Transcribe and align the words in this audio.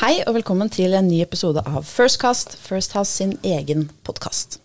Hei 0.00 0.22
og 0.24 0.32
velkommen 0.32 0.70
til 0.72 0.94
en 0.96 1.04
ny 1.04 1.18
episode 1.20 1.60
av 1.60 1.82
Firstcast, 1.84 2.54
First 2.56 2.94
House 2.96 3.18
sin 3.18 3.34
egen 3.44 3.82
podkast. 4.00 4.56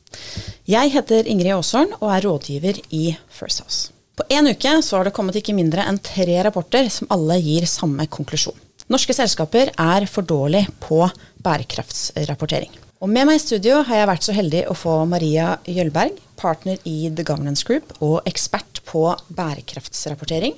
Jeg 0.63 0.94
heter 0.94 1.28
Ingrid 1.28 1.52
Aasholm 1.58 1.92
og 1.97 2.05
er 2.08 2.23
rådgiver 2.23 2.79
i 2.96 3.10
First 3.28 3.60
House. 3.60 3.92
På 4.16 4.24
én 4.32 4.48
uke 4.48 4.78
så 4.79 4.96
har 4.96 5.10
det 5.10 5.13
kommet 5.18 5.36
ikke 5.36 5.58
mindre 5.58 5.84
enn 5.92 6.00
tre 6.00 6.40
rapporter 6.48 6.88
som 6.88 7.12
alle 7.12 7.36
gir 7.44 7.68
samme 7.68 8.07
konklusjon. 8.07 8.55
Norske 8.88 9.11
selskaper 9.20 9.73
er 9.75 10.07
for 10.07 10.23
dårlig 10.23 10.63
på 10.79 11.04
bærekraftsrapportering. 11.43 12.71
Og 13.04 13.11
med 13.11 13.27
meg 13.27 13.41
i 13.41 13.43
studio 13.43 13.83
har 13.83 14.05
jeg 14.05 14.11
vært 14.13 14.31
så 14.31 14.39
heldig 14.39 14.65
å 14.71 14.79
få 14.88 15.02
Maria 15.04 15.57
Jølberg, 15.67 16.15
partner 16.39 16.79
i 16.88 17.09
The 17.11 17.27
Governance 17.27 17.67
Group 17.67 17.91
og 17.99 18.21
ekspert 18.23 18.86
på 18.88 19.09
bærekraftsrapportering. 19.36 20.55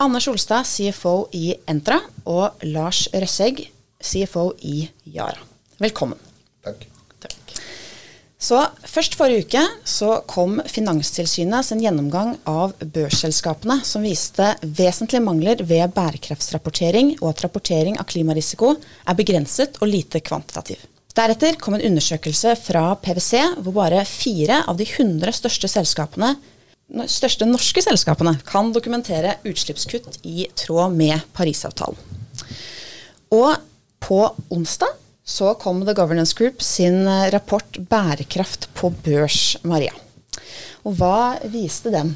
Anders 0.00 0.32
Olstad, 0.32 0.64
CFO 0.64 1.26
i 1.36 1.58
Entra, 1.68 2.00
og 2.24 2.56
Lars 2.64 3.10
Røssegg, 3.12 3.68
CFO 4.00 4.52
i 4.58 4.88
Yara. 5.04 5.38
Velkommen. 5.78 6.18
Takk. 6.64 6.86
Takk. 7.22 7.54
Så 8.38 8.60
Først 8.86 9.16
forrige 9.18 9.46
uke 9.46 9.62
så 9.86 10.20
kom 10.30 10.60
Finanstilsynet 10.70 11.66
sin 11.66 11.82
gjennomgang 11.82 12.36
av 12.48 12.76
børsselskapene 12.78 13.80
som 13.86 14.06
viste 14.06 14.52
vesentlige 14.62 15.22
mangler 15.24 15.64
ved 15.66 15.94
bærekraftsrapportering, 15.96 17.16
og 17.20 17.32
at 17.32 17.42
rapportering 17.46 17.98
av 17.98 18.06
klimarisiko 18.10 18.76
er 18.78 19.18
begrenset 19.18 19.80
og 19.82 19.90
lite 19.90 20.22
kvantitativ. 20.22 20.84
Deretter 21.18 21.58
kom 21.58 21.74
en 21.74 21.82
undersøkelse 21.88 22.54
fra 22.62 22.92
PwC 23.02 23.42
hvor 23.58 23.74
bare 23.80 24.04
fire 24.06 24.62
av 24.70 24.78
de 24.78 24.86
100 24.86 25.34
største 25.40 25.70
selskapene 25.72 26.36
største 27.10 27.44
norske 27.44 27.82
selskapene 27.84 28.38
kan 28.48 28.70
dokumentere 28.72 29.36
utslippskutt 29.48 30.20
i 30.24 30.46
tråd 30.56 30.94
med 30.96 31.26
Parisavtalen. 31.36 31.98
Og 33.34 33.50
på 34.08 34.22
onsdag 34.48 34.96
så 35.28 35.52
kom 35.60 35.84
The 35.84 35.92
Governance 35.94 36.32
Group 36.32 36.62
sin 36.64 37.04
rapport 37.30 37.76
'Bærekraft 37.76 38.70
på 38.74 38.88
børs', 39.04 39.58
Maria. 39.62 39.92
Og 40.88 40.96
hva 40.96 41.36
viste 41.52 41.92
den? 41.92 42.14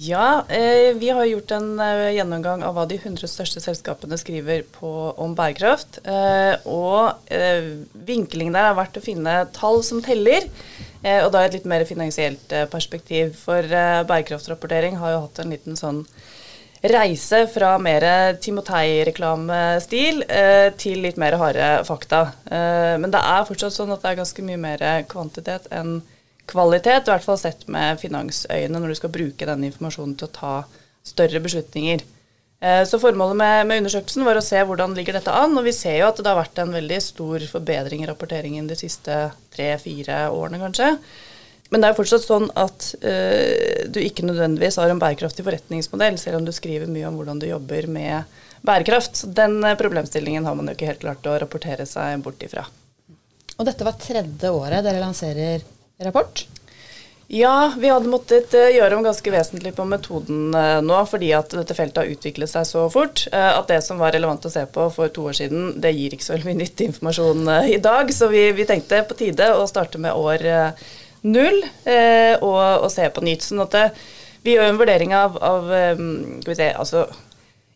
Ja, 0.00 0.44
eh, 0.48 0.94
vi 0.94 1.08
har 1.10 1.26
gjort 1.26 1.50
en 1.50 1.72
eh, 1.82 2.12
gjennomgang 2.14 2.62
av 2.62 2.76
hva 2.76 2.84
de 2.86 3.00
100 3.00 3.26
største 3.26 3.58
selskapene 3.58 4.14
skriver 4.20 4.62
på, 4.76 4.90
om 5.18 5.32
bærekraft. 5.34 5.98
Eh, 6.06 6.54
og 6.70 7.18
eh, 7.34 7.82
vinklingen 8.06 8.54
der 8.54 8.68
har 8.68 8.76
vært 8.78 9.00
å 9.00 9.02
finne 9.02 9.40
tall 9.56 9.82
som 9.82 9.98
teller. 10.04 10.46
Eh, 11.02 11.18
og 11.24 11.32
da 11.34 11.42
et 11.42 11.58
litt 11.58 11.66
mer 11.66 11.82
finansielt 11.88 12.54
eh, 12.54 12.68
perspektiv. 12.70 13.34
For 13.42 13.66
bærekraftrapportering 14.06 15.00
har 15.02 15.16
jo 15.16 15.24
hatt 15.26 15.42
en 15.42 15.56
liten 15.56 15.80
sånn 15.80 16.04
reise 16.82 17.46
fra 17.50 17.72
mer 17.82 18.04
Timotei-reklamestil 18.42 20.22
eh, 20.28 20.68
til 20.78 21.02
litt 21.02 21.18
mer 21.18 21.38
harde 21.40 21.70
fakta. 21.88 22.20
Eh, 22.46 22.94
men 23.00 23.10
det 23.14 23.22
er 23.22 23.48
fortsatt 23.48 23.74
sånn 23.74 23.94
at 23.94 24.04
det 24.04 24.12
er 24.12 24.20
ganske 24.20 24.44
mye 24.46 24.60
mer 24.62 24.84
kvantitet 25.10 25.66
enn 25.74 25.98
kvalitet, 26.48 27.04
i 27.04 27.12
hvert 27.12 27.26
fall 27.26 27.40
sett 27.40 27.66
med 27.68 27.98
finansøyne 28.00 28.78
når 28.78 28.92
du 28.94 28.98
skal 29.00 29.12
bruke 29.12 29.48
denne 29.48 29.68
informasjonen 29.68 30.14
til 30.16 30.28
å 30.30 30.36
ta 30.38 30.54
større 31.06 31.42
beslutninger. 31.44 32.04
Eh, 32.60 32.82
så 32.88 32.98
Formålet 32.98 33.38
med, 33.38 33.66
med, 33.68 33.82
undersøkelsen 33.82 34.26
var 34.26 34.38
å 34.38 34.44
se 34.44 34.62
hvordan 34.66 34.96
ligger 34.96 35.18
dette 35.18 35.34
an. 35.34 35.56
og 35.58 35.66
Vi 35.66 35.74
ser 35.76 36.00
jo 36.00 36.10
at 36.10 36.20
det 36.20 36.30
har 36.30 36.40
vært 36.40 36.62
en 36.62 36.74
veldig 36.74 37.00
stor 37.04 37.48
forbedring 37.52 38.04
i 38.04 38.10
rapporteringen 38.10 38.70
de 38.70 38.78
siste 38.78 39.18
tre-fire 39.54 40.26
årene, 40.34 40.62
kanskje. 40.62 40.94
Men 41.68 41.82
det 41.82 41.88
er 41.88 41.92
jo 41.92 42.00
fortsatt 42.00 42.24
sånn 42.24 42.48
at 42.56 42.90
uh, 43.02 43.84
du 43.92 44.00
ikke 44.00 44.24
nødvendigvis 44.24 44.78
har 44.80 44.92
en 44.92 45.00
bærekraftig 45.00 45.44
forretningsmodell, 45.44 46.16
selv 46.20 46.40
om 46.40 46.46
du 46.48 46.52
skriver 46.56 46.88
mye 46.88 47.08
om 47.10 47.18
hvordan 47.20 47.40
du 47.42 47.48
jobber 47.50 47.88
med 47.92 48.38
bærekraft. 48.64 49.26
Den 49.36 49.60
uh, 49.64 49.76
problemstillingen 49.78 50.48
har 50.48 50.56
man 50.56 50.70
jo 50.70 50.76
ikke 50.76 50.92
helt 50.94 51.04
klart 51.04 51.28
å 51.28 51.36
rapportere 51.42 51.84
seg 51.88 52.22
bort 52.24 52.44
ifra. 52.44 52.64
Og 53.58 53.66
dette 53.68 53.84
var 53.84 53.98
tredje 54.00 54.52
året 54.54 54.86
dere 54.86 55.02
lanserer 55.02 55.66
rapport? 56.06 56.46
Ja, 57.28 57.74
vi 57.76 57.90
hadde 57.92 58.08
måttet 58.08 58.54
uh, 58.56 58.70
gjøre 58.72 58.96
om 58.96 59.04
ganske 59.04 59.32
vesentlig 59.34 59.74
på 59.76 59.84
metoden 59.84 60.54
nå, 60.86 61.00
fordi 61.10 61.34
at 61.36 61.52
dette 61.52 61.76
feltet 61.76 62.00
har 62.00 62.12
utviklet 62.14 62.48
seg 62.48 62.64
så 62.64 62.86
fort 62.88 63.26
at 63.28 63.68
det 63.68 63.82
som 63.84 64.00
var 64.00 64.14
relevant 64.16 64.46
å 64.48 64.52
se 64.54 64.62
på 64.72 64.86
for 64.94 65.12
to 65.12 65.26
år 65.28 65.36
siden, 65.36 65.74
det 65.76 65.92
gir 65.92 66.16
ikke 66.16 66.24
så 66.24 66.32
veldig 66.32 66.48
mye 66.48 66.62
nyttig 66.62 66.88
informasjon 66.94 67.52
i 67.68 67.76
dag. 67.84 68.08
Så 68.16 68.30
vi, 68.32 68.46
vi 68.56 68.64
tenkte 68.64 69.02
på 69.04 69.18
tide 69.20 69.50
å 69.52 69.68
starte 69.68 70.00
med 70.00 70.16
år 70.16 70.48
null 71.26 71.62
eh, 71.84 72.34
og, 72.40 72.84
og, 72.84 72.90
se 72.92 73.08
på 73.10 73.24
nytt. 73.26 73.46
sånn 73.46 73.64
at 73.64 73.76
det, 73.76 73.86
vi 74.44 74.54
gjør 74.54 74.70
en 74.70 74.80
vurdering 74.80 75.14
av, 75.16 75.38
av 75.42 75.72
vi 75.98 76.54
se, 76.54 76.70
altså 76.72 77.06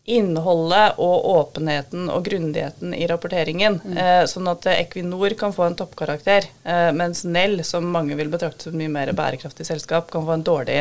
innholdet 0.05 0.99
og 0.99 1.27
åpenheten 1.31 2.09
og 2.11 2.25
grundigheten 2.27 2.95
i 2.95 3.07
rapporteringen. 3.07 3.79
Mm. 3.85 3.99
Eh, 3.99 4.23
sånn 4.31 4.49
at 4.51 4.67
Equinor 4.75 5.37
kan 5.39 5.55
få 5.55 5.69
en 5.69 5.77
toppkarakter, 5.79 6.49
eh, 6.65 6.89
mens 6.97 7.23
Nell, 7.25 7.63
som 7.65 7.87
mange 7.87 8.17
vil 8.19 8.33
betrakte 8.33 8.69
som 8.69 8.79
mye 8.79 8.91
mer 8.91 9.13
bærekraftig 9.15 9.67
selskap, 9.69 10.11
kan 10.11 10.27
få 10.27 10.35
en 10.35 10.47
dårlig 10.47 10.81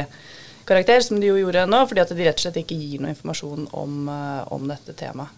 karakter, 0.66 1.02
som 1.06 1.20
de 1.20 1.30
jo 1.30 1.38
gjorde 1.38 1.68
nå, 1.70 1.84
fordi 1.88 2.02
at 2.02 2.16
de 2.16 2.26
rett 2.26 2.42
og 2.42 2.48
slett 2.48 2.60
ikke 2.64 2.80
gir 2.80 3.04
noe 3.04 3.14
informasjon 3.14 3.70
om, 3.72 4.10
eh, 4.10 4.42
om 4.54 4.68
dette 4.68 4.98
temaet. 4.98 5.38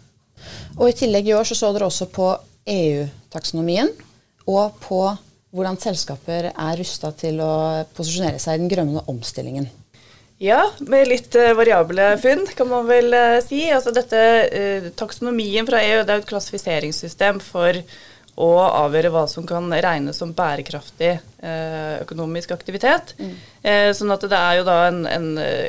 Og 0.78 0.90
I 0.90 0.96
tillegg 0.98 1.28
i 1.28 1.36
år 1.36 1.44
så, 1.48 1.56
så 1.56 1.72
dere 1.72 1.88
også 1.88 2.08
på 2.12 2.32
EU-taksonomien 2.68 3.92
og 4.48 4.80
på 4.84 5.06
hvordan 5.54 5.78
selskaper 5.82 6.50
er 6.52 6.78
rusta 6.80 7.14
til 7.18 7.40
å 7.44 7.54
posisjonere 7.94 8.42
seg 8.42 8.58
i 8.58 8.64
den 8.64 8.72
grønne 8.72 9.06
omstillingen. 9.12 9.70
Ja, 10.42 10.64
med 10.90 11.08
litt 11.08 11.36
uh, 11.40 11.54
variable 11.56 12.16
funn, 12.20 12.42
kan 12.58 12.68
man 12.68 12.88
vel 12.90 13.14
uh, 13.14 13.38
si. 13.46 13.62
Altså 13.72 13.94
dette 13.96 14.24
uh, 14.50 14.90
Taksonomien 14.98 15.68
fra 15.70 15.80
EU 15.86 16.02
det 16.02 16.10
er 16.10 16.24
et 16.24 16.28
klassifiseringssystem 16.28 17.40
for 17.44 17.78
å 18.34 18.50
avgjøre 18.66 19.12
hva 19.14 19.28
som 19.30 19.46
kan 19.46 19.68
regnes 19.70 20.18
som 20.18 20.32
bærekraftig 20.34 21.12
økonomisk 22.02 22.50
aktivitet. 22.56 23.12
Mm. 23.22 23.36
sånn 23.94 24.14
at 24.16 24.24
det 24.26 24.40
er 24.40 24.56
jo 24.58 24.64
da 24.66 24.78
en, 24.88 25.04
en, 25.06 25.28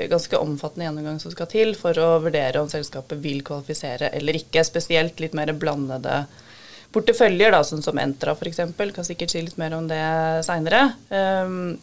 ganske 0.09 0.41
omfattende 0.41 0.87
gjennomgang 0.87 1.19
som 1.21 1.34
skal 1.34 1.50
til 1.53 1.75
for 1.77 2.00
å 2.00 2.06
vurdere 2.25 2.62
om 2.62 2.71
selskapet 2.73 3.21
vil 3.21 3.43
kvalifisere 3.44 4.09
eller 4.17 4.39
ikke. 4.41 4.65
Spesielt 4.65 5.21
litt 5.21 5.37
mer 5.37 5.53
blandede 5.53 6.23
porteføljer, 6.94 7.55
da, 7.55 7.60
sånn 7.66 7.84
som 7.84 7.99
Entra 8.00 8.34
f.eks. 8.38 8.62
Kan 8.94 9.06
sikkert 9.06 9.34
si 9.34 9.43
litt 9.44 9.59
mer 9.60 9.77
om 9.77 9.88
det 9.91 10.00
seinere. 10.47 10.87
Um, 11.10 11.75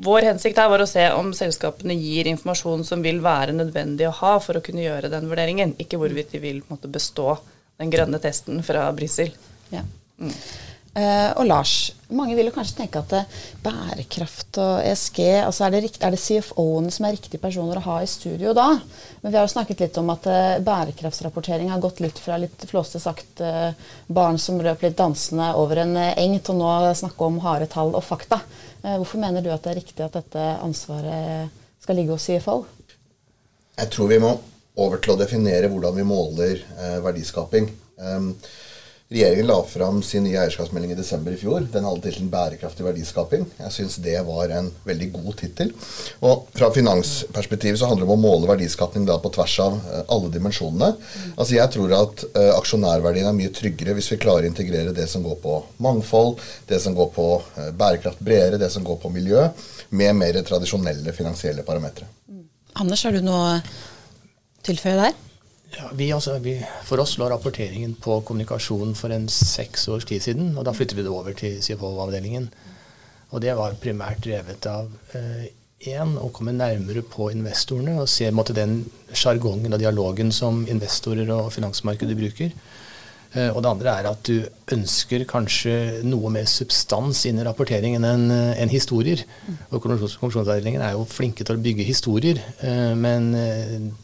vår 0.00 0.30
hensikt 0.30 0.58
her 0.60 0.70
var 0.72 0.80
å 0.80 0.88
se 0.88 1.02
om 1.12 1.32
selskapene 1.36 1.96
gir 1.98 2.30
informasjon 2.30 2.86
som 2.88 3.02
vil 3.04 3.20
være 3.24 3.52
nødvendig 3.56 4.08
å 4.08 4.16
ha 4.22 4.34
for 4.40 4.56
å 4.56 4.64
kunne 4.64 4.84
gjøre 4.86 5.12
den 5.12 5.28
vurderingen, 5.28 5.74
ikke 5.82 6.00
hvorvidt 6.00 6.32
de 6.32 6.40
vil 6.40 6.62
måte, 6.70 6.88
bestå 6.88 7.34
den 7.80 7.92
grønne 7.92 8.20
testen 8.22 8.62
fra 8.64 8.86
Brussel. 8.96 9.32
Ja. 9.72 9.84
Mm. 10.20 10.32
Uh, 10.90 11.30
og 11.38 11.44
Lars, 11.46 11.92
mange 12.10 12.34
vil 12.34 12.48
jo 12.48 12.52
kanskje 12.56 12.80
tenke 12.80 12.98
at 12.98 13.12
uh, 13.14 13.34
bærekraft 13.62 14.56
og 14.58 14.80
ESG 14.82 15.20
altså 15.44 15.68
Er 15.68 15.76
det, 15.76 15.92
er 16.02 16.10
det 16.10 16.18
CFO-en 16.18 16.88
som 16.90 17.04
er 17.06 17.12
riktige 17.14 17.38
personer 17.38 17.78
å 17.78 17.82
ha 17.84 17.98
i 18.02 18.08
studio 18.10 18.50
da? 18.58 18.72
Men 19.20 19.30
vi 19.30 19.38
har 19.38 19.44
jo 19.46 19.52
snakket 19.52 19.84
litt 19.84 20.00
om 20.02 20.08
at 20.10 20.24
uh, 20.26 20.56
bærekraftsrapportering 20.66 21.70
har 21.70 21.82
gått 21.84 22.02
litt 22.02 22.18
fra 22.18 22.40
litt 22.42 22.64
flåste 22.66 22.98
sagt 22.98 23.38
barn 24.10 24.40
som 24.42 24.58
løp 24.58 24.82
litt 24.82 24.96
dansende 24.98 25.52
over 25.60 25.78
en 25.84 25.94
eng, 25.94 26.34
til 26.42 26.58
nå 26.58 26.72
snakke 26.98 27.28
om 27.28 27.38
harde 27.44 27.68
tall 27.70 27.94
og 27.94 28.02
fakta. 28.02 28.40
hvorfor 28.82 29.22
mener 29.22 29.44
du 29.44 29.52
at 29.54 29.62
det 29.62 29.70
er 29.70 29.78
riktig 29.78 30.04
at 30.04 30.16
dette 30.18 30.46
ansvaret 30.64 31.54
skal 31.78 32.00
ligge 32.00 32.16
hos 32.16 32.26
CFO? 32.26 32.64
Jeg 33.78 33.92
tror 33.94 34.10
vi 34.10 34.18
må 34.18 34.34
over 34.74 34.98
til 34.98 35.14
å 35.14 35.20
definere 35.22 35.70
hvordan 35.70 35.94
vi 35.94 36.08
måler 36.08 36.66
verdiskaping. 37.06 37.70
Um, 38.00 38.34
Regjeringen 39.10 39.46
la 39.48 39.56
fram 39.66 39.96
sin 40.06 40.22
nye 40.22 40.36
eierskapsmelding 40.38 40.92
i 40.94 40.94
desember 40.94 41.34
i 41.34 41.38
fjor. 41.38 41.64
Den 41.72 41.82
hadde 41.82 42.04
tittelen 42.04 42.28
'Bærekraftig 42.30 42.84
verdiskaping'. 42.86 43.46
Jeg 43.58 43.72
syns 43.74 43.96
det 44.04 44.14
var 44.22 44.52
en 44.54 44.68
veldig 44.86 45.08
god 45.16 45.32
tittel. 45.40 45.72
Og 46.22 46.44
fra 46.54 46.68
finansperspektivet 46.70 47.80
så 47.80 47.88
handler 47.90 48.06
det 48.06 48.12
om 48.12 48.20
å 48.20 48.22
måle 48.22 48.46
verdiskapning 48.52 49.08
da 49.08 49.16
på 49.18 49.32
tvers 49.34 49.56
av 49.64 49.80
uh, 49.80 50.04
alle 50.14 50.30
dimensjonene. 50.30 50.92
Altså 51.34 51.56
Jeg 51.56 51.72
tror 51.74 51.94
at 51.96 52.22
uh, 52.36 52.52
aksjonærverdien 52.60 53.26
er 53.26 53.34
mye 53.34 53.50
tryggere 53.50 53.96
hvis 53.98 54.12
vi 54.12 54.20
klarer 54.22 54.46
å 54.46 54.50
integrere 54.52 54.94
det 54.94 55.08
som 55.10 55.26
går 55.26 55.40
på 55.42 55.56
mangfold, 55.82 56.38
det 56.70 56.78
som 56.84 56.94
går 56.94 57.10
på 57.16 57.26
uh, 57.40 57.72
bærekraft 57.74 58.22
bredere, 58.22 58.62
det 58.62 58.70
som 58.70 58.86
går 58.86 59.00
på 59.02 59.10
miljø, 59.10 59.48
med 59.90 60.20
mer 60.20 60.38
tradisjonelle 60.46 61.16
finansielle 61.18 61.66
parametere. 61.66 62.06
Anders, 62.78 63.02
har 63.02 63.18
du 63.18 63.26
noe 63.26 63.42
å 63.42 63.58
tilføye 64.70 65.02
der? 65.02 65.18
Ja, 65.76 65.90
vi, 65.94 66.12
altså, 66.12 66.38
vi, 66.42 66.56
for 66.84 67.02
oss 67.02 67.14
lå 67.18 67.28
rapporteringen 67.30 67.94
på 68.02 68.16
kommunikasjon 68.26 68.96
for 68.98 69.14
en 69.14 69.28
seks 69.30 69.86
års 69.92 70.06
tid 70.08 70.24
siden. 70.24 70.56
og 70.58 70.66
Da 70.66 70.74
flyttet 70.74 70.98
vi 70.98 71.04
det 71.06 71.12
over 71.14 71.36
til 71.36 71.60
CFO-avdelingen. 71.62 72.48
Og 73.30 73.42
Det 73.42 73.54
var 73.56 73.78
primært 73.78 74.24
drevet 74.24 74.66
av 74.66 74.90
én, 75.14 76.16
eh, 76.16 76.16
å 76.18 76.30
komme 76.34 76.52
nærmere 76.52 77.02
på 77.06 77.30
investorene 77.30 78.00
og 78.00 78.08
se 78.08 78.30
måtte, 78.30 78.54
den 78.54 78.90
sjargongen 79.14 79.72
og 79.72 79.78
dialogen 79.78 80.32
som 80.32 80.66
investorer 80.66 81.30
og 81.30 81.52
finansmarkedet 81.52 82.18
bruker. 82.18 82.50
Eh, 83.30 83.50
og 83.54 83.62
det 83.62 83.70
andre 83.70 83.92
er 83.94 84.08
at 84.10 84.22
du 84.26 84.42
ønsker 84.74 85.22
kanskje 85.30 85.74
noe 86.02 86.32
mer 86.34 86.48
substans 86.50 87.22
inn 87.30 87.38
i 87.38 87.44
rapporteringen 87.46 88.02
enn 88.06 88.24
en 88.32 88.56
eh, 88.56 88.72
historier. 88.72 89.22
Og 89.70 89.84
Kommisjonsavdelingen 89.84 90.82
er 90.82 90.96
jo 90.96 91.06
flinke 91.06 91.46
til 91.46 91.58
å 91.58 91.62
bygge 91.62 91.86
historier, 91.86 92.42
eh, 92.66 92.90
men 92.98 93.30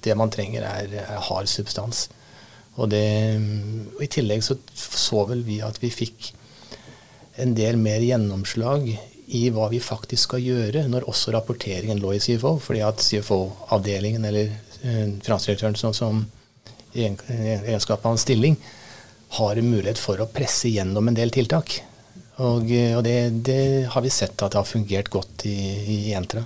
det 0.04 0.14
man 0.18 0.30
trenger 0.30 0.68
er, 0.68 0.94
hard 1.26 1.50
substans. 1.50 2.06
Og, 2.76 2.90
det, 2.92 3.02
og 3.96 4.02
I 4.04 4.10
tillegg 4.12 4.44
så 4.44 4.58
så 4.76 5.24
vel 5.26 5.42
vi 5.46 5.62
at 5.64 5.80
vi 5.80 5.90
fikk 5.90 6.30
en 7.40 7.54
del 7.56 7.80
mer 7.80 8.04
gjennomslag 8.04 8.86
i 9.26 9.42
hva 9.50 9.66
vi 9.72 9.80
faktisk 9.82 10.28
skal 10.28 10.44
gjøre 10.44 10.84
når 10.86 11.08
også 11.10 11.32
rapporteringen 11.34 11.98
lå 11.98 12.14
i 12.14 12.22
CFO. 12.22 12.56
Fordi 12.62 12.84
at 12.86 13.02
CFO-avdelingen 13.02 14.28
eller 14.28 14.52
eh, 14.86 15.06
finansdirektøren 15.24 15.74
som, 15.74 15.96
som 15.96 16.26
egenskap 16.94 18.06
av 18.06 18.14
en 18.14 18.20
stilling 18.20 18.54
har 19.36 19.60
mulighet 19.62 20.00
for 20.00 20.20
å 20.22 20.28
presse 20.30 20.70
gjennom 20.70 21.08
en 21.08 21.16
del 21.16 21.32
tiltak. 21.34 21.80
Og, 22.36 22.68
og 22.68 23.02
det, 23.04 23.16
det, 23.46 23.62
har 23.92 24.04
vi 24.04 24.12
sett 24.12 24.42
at 24.44 24.52
det 24.52 24.60
har 24.60 24.68
fungert 24.68 25.08
godt 25.12 25.46
i, 25.48 25.56
i 25.96 25.98
Entra. 26.16 26.44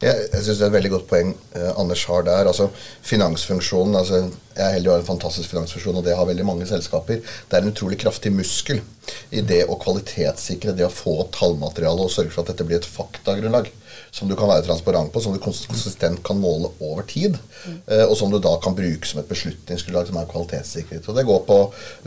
Jeg, 0.00 0.16
jeg 0.32 0.44
syns 0.46 0.60
det 0.62 0.64
er 0.64 0.70
et 0.70 0.76
veldig 0.78 0.90
godt 0.94 1.08
poeng 1.10 1.34
eh, 1.58 1.72
Anders 1.76 2.06
har 2.08 2.22
der. 2.24 2.48
altså 2.48 2.70
Finansfunksjonen 3.04 3.98
altså, 4.00 4.22
Jeg 4.54 4.62
er 4.64 4.78
heldig 4.78 4.88
å 4.88 4.94
ha 4.94 5.02
en 5.02 5.10
fantastisk 5.10 5.52
finansfunksjon, 5.52 5.98
og 6.00 6.06
det 6.06 6.14
har 6.16 6.28
veldig 6.28 6.46
mange 6.48 6.68
selskaper. 6.68 7.20
Det 7.20 7.58
er 7.58 7.60
en 7.60 7.72
utrolig 7.74 7.98
kraftig 8.00 8.32
muskel 8.32 8.80
i 9.28 9.44
det 9.44 9.66
å 9.68 9.76
kvalitetssikre, 9.80 10.72
det 10.76 10.88
å 10.88 10.94
få 10.94 11.18
tallmateriale 11.36 12.06
og 12.06 12.14
sørge 12.14 12.32
for 12.32 12.44
at 12.44 12.54
dette 12.54 12.64
blir 12.64 12.80
et 12.80 12.88
faktagrunnlag 12.88 13.68
som 14.10 14.28
du 14.28 14.36
kan 14.36 14.50
være 14.50 14.64
transparent 14.66 15.12
på, 15.12 15.22
som 15.22 15.34
du 15.34 15.40
konsistent 15.42 16.22
kan 16.26 16.38
måle 16.40 16.72
over 16.82 17.06
tid, 17.08 17.38
eh, 17.86 18.04
og 18.04 18.16
som 18.18 18.30
du 18.32 18.38
da 18.42 18.56
kan 18.62 18.74
bruke 18.76 19.06
som 19.06 19.22
et 19.22 19.30
beslutningsgrunnlag 19.30 20.10
som 20.10 20.18
er 20.20 20.28
kvalitetssikret. 20.30 21.08
Og 21.08 21.16
Det 21.16 21.26
går 21.28 21.40
på, 21.46 21.58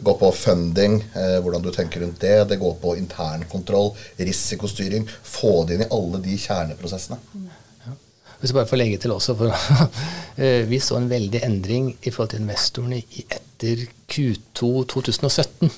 går 0.04 0.18
på 0.20 0.32
funding, 0.36 1.00
eh, 1.16 1.40
hvordan 1.40 1.64
du 1.64 1.72
tenker 1.72 2.04
rundt 2.04 2.20
det. 2.22 2.50
Det 2.50 2.60
går 2.60 2.76
på 2.82 2.98
internkontroll, 3.00 3.94
risikostyring. 4.20 5.08
Få 5.24 5.64
det 5.66 5.78
inn 5.78 5.86
i 5.88 5.92
alle 5.92 6.22
de 6.24 6.38
kjerneprosessene. 6.38 7.20
Hvis 8.40 8.52
jeg 8.52 8.58
bare 8.58 8.68
får 8.68 8.80
legge 8.82 8.98
til 9.00 9.14
også, 9.16 9.38
for 9.40 9.56
eh, 10.44 10.68
Vi 10.68 10.80
så 10.84 10.98
en 11.00 11.10
veldig 11.10 11.46
endring 11.46 11.94
i 12.04 12.12
forhold 12.12 12.34
til 12.34 12.44
investorene 12.44 13.00
etter 13.00 13.88
Q2 14.12 14.84
2017. 14.92 15.72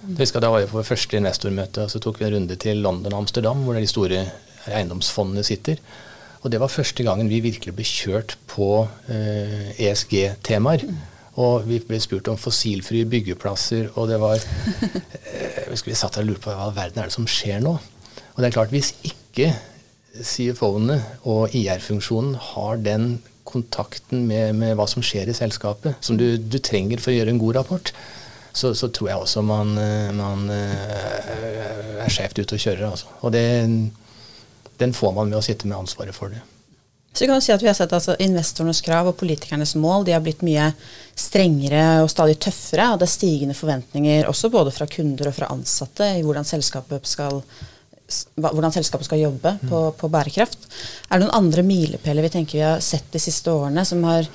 Jeg 0.00 0.18
husker 0.18 0.40
Da 0.40 0.50
var 0.52 0.60
vi 0.60 0.68
på 0.68 0.82
første 0.84 1.16
investormøte, 1.16 1.84
og 1.84 1.90
så 1.92 2.00
tok 2.00 2.20
vi 2.20 2.26
en 2.28 2.34
runde 2.34 2.56
til 2.56 2.76
London 2.84 3.12
og 3.12 3.24
Amsterdam, 3.24 3.64
hvor 3.64 3.76
det 3.76 3.82
er 3.82 3.86
de 3.88 3.92
store 3.92 4.20
eiendomsfondene 4.68 5.44
sitter. 5.46 5.80
Og 6.40 6.52
det 6.52 6.60
var 6.60 6.72
første 6.72 7.04
gangen 7.04 7.28
vi 7.28 7.42
virkelig 7.44 7.74
ble 7.76 7.84
kjørt 7.84 8.36
på 8.48 8.86
eh, 9.12 9.72
ESG-temaer. 9.76 10.86
Og 11.40 11.66
vi 11.68 11.78
ble 11.84 12.00
spurt 12.02 12.28
om 12.32 12.38
fossilfrie 12.40 13.08
byggeplasser, 13.08 13.90
og 13.94 14.08
det 14.10 14.18
var 14.20 14.40
eh, 14.40 15.70
Vi 15.70 15.96
satt 15.96 16.18
og 16.20 16.26
lurte 16.26 16.48
på 16.48 16.54
hva 16.56 16.70
i 16.72 16.76
verden 16.76 17.02
er 17.02 17.10
det 17.10 17.16
som 17.16 17.28
skjer 17.28 17.60
nå? 17.64 17.76
Og 18.34 18.40
det 18.40 18.48
er 18.48 18.56
klart, 18.56 18.72
hvis 18.72 18.94
ikke 19.06 19.52
CFO-ene 20.16 20.98
og 21.28 21.54
IR-funksjonen 21.54 22.34
har 22.50 22.80
den 22.82 23.20
kontakten 23.46 24.24
med, 24.28 24.56
med, 24.58 24.74
hva 24.78 24.86
som 24.90 25.04
skjer 25.04 25.30
i 25.30 25.36
selskapet, 25.36 25.98
som 26.04 26.18
du, 26.18 26.34
du 26.38 26.58
trenger 26.62 27.02
for 27.02 27.12
å 27.12 27.16
gjøre 27.18 27.34
en 27.34 27.40
god 27.40 27.60
rapport, 27.60 27.92
så, 28.52 28.72
så 28.74 28.90
tror 28.90 29.08
jeg 29.10 29.22
også 29.22 29.42
man, 29.46 29.72
man 30.18 30.50
uh, 30.50 32.02
er 32.02 32.10
skjevt 32.10 32.40
ute 32.42 32.56
og 32.56 32.62
kjører. 32.62 32.84
Altså. 32.90 33.10
Og 33.22 33.34
det, 33.34 33.44
den 34.80 34.96
får 34.96 35.12
man 35.16 35.28
med 35.28 35.38
å 35.38 35.44
sitte 35.44 35.68
med 35.68 35.78
ansvaret 35.78 36.16
for 36.16 36.32
det. 36.32 36.40
Så 37.12 37.26
kan 37.26 37.40
du 37.40 37.42
si 37.42 37.52
at 37.52 37.62
vi 37.62 37.66
har 37.66 37.74
sett 37.74 37.92
altså, 37.92 38.14
Investorenes 38.22 38.80
krav 38.86 39.08
og 39.10 39.16
politikernes 39.18 39.74
mål 39.80 40.06
de 40.06 40.14
har 40.14 40.22
blitt 40.22 40.44
mye 40.46 40.68
strengere 41.18 42.04
og 42.04 42.10
stadig 42.12 42.38
tøffere. 42.38 42.92
og 42.92 43.00
Det 43.00 43.08
er 43.08 43.12
stigende 43.16 43.56
forventninger 43.58 44.30
også 44.30 44.50
både 44.52 44.72
fra 44.74 44.86
kunder 44.90 45.30
og 45.30 45.36
fra 45.36 45.50
ansatte 45.50 46.06
i 46.16 46.22
hvordan 46.24 46.46
selskapet 46.46 47.10
skal 47.10 47.42
hvordan 48.34 48.72
selskapet 48.74 49.06
skal 49.06 49.20
jobbe 49.20 49.52
på, 49.70 49.80
på, 49.94 50.08
bærekraft. 50.10 50.64
Er 51.06 51.18
det 51.18 51.26
noen 51.26 51.36
andre 51.36 51.62
milepæler 51.62 52.26
vi 52.26 52.32
tenker 52.32 52.58
vi 52.58 52.64
har 52.66 52.80
sett 52.82 53.06
de 53.14 53.20
siste 53.22 53.52
årene, 53.54 53.84
som 53.86 54.02
har 54.08 54.26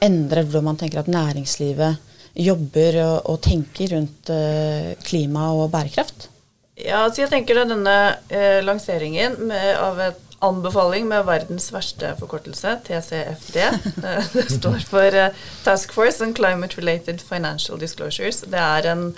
endret 0.00 0.48
hvordan 0.48 0.70
man 0.70 0.80
tenker 0.80 1.02
at 1.02 1.10
næringslivet 1.12 1.98
jobber 2.38 3.00
og, 3.02 3.16
og 3.34 3.40
tenker 3.44 3.92
rundt 3.92 4.32
uh, 4.32 4.94
klima 5.04 5.50
og 5.52 5.68
bærekraft? 5.74 6.30
Ja, 6.78 7.02
så 7.10 7.24
jeg 7.24 7.32
tenker 7.32 7.58
at 7.62 7.72
denne 7.72 7.98
eh, 8.30 8.60
lanseringen 8.62 9.38
med, 9.50 9.70
av 9.82 9.98
et 10.02 10.24
anbefaling 10.44 11.08
med 11.10 11.26
verdens 11.26 11.72
verste 11.74 12.12
forkortelse, 12.20 12.76
TCFD. 12.86 13.58
det 14.36 14.46
står 14.52 14.84
for 14.86 15.16
uh, 15.18 15.34
Task 15.64 15.92
Force 15.96 16.22
on 16.22 16.34
Climate 16.36 16.78
Related 16.78 17.24
Financial 17.26 17.80
Disclosures. 17.80 18.44
Det 18.46 18.62
er 18.62 18.86
en 18.92 19.10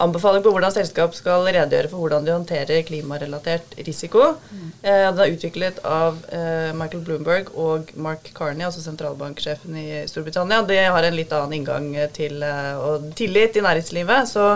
anbefaling 0.00 0.42
på 0.44 0.52
hvordan 0.54 0.72
selskap 0.72 1.14
skal 1.16 1.44
redegjøre 1.46 1.90
for 1.90 2.02
hvordan 2.02 2.24
de 2.26 2.32
håndterer 2.34 2.84
klimarelatert 2.88 3.74
risiko. 3.86 4.32
Mm. 4.50 4.70
Eh, 4.80 5.08
den 5.10 5.20
er 5.24 5.34
utviklet 5.34 5.82
av 5.86 6.22
eh, 6.32 6.70
Michael 6.76 7.04
Bloomberg 7.06 7.52
og 7.52 7.92
Mark 8.00 8.32
Carney, 8.36 8.64
altså 8.66 8.84
sentralbanksjefen 8.84 9.76
i 9.78 9.88
Storbritannia. 10.10 10.62
De 10.68 10.80
har 10.80 11.08
en 11.08 11.18
litt 11.18 11.34
annen 11.36 11.58
inngang 11.60 11.92
til 12.16 12.40
eh, 12.46 12.72
og 12.80 13.12
tillit 13.18 13.60
i 13.60 13.66
næringslivet. 13.66 14.32
Så, 14.32 14.48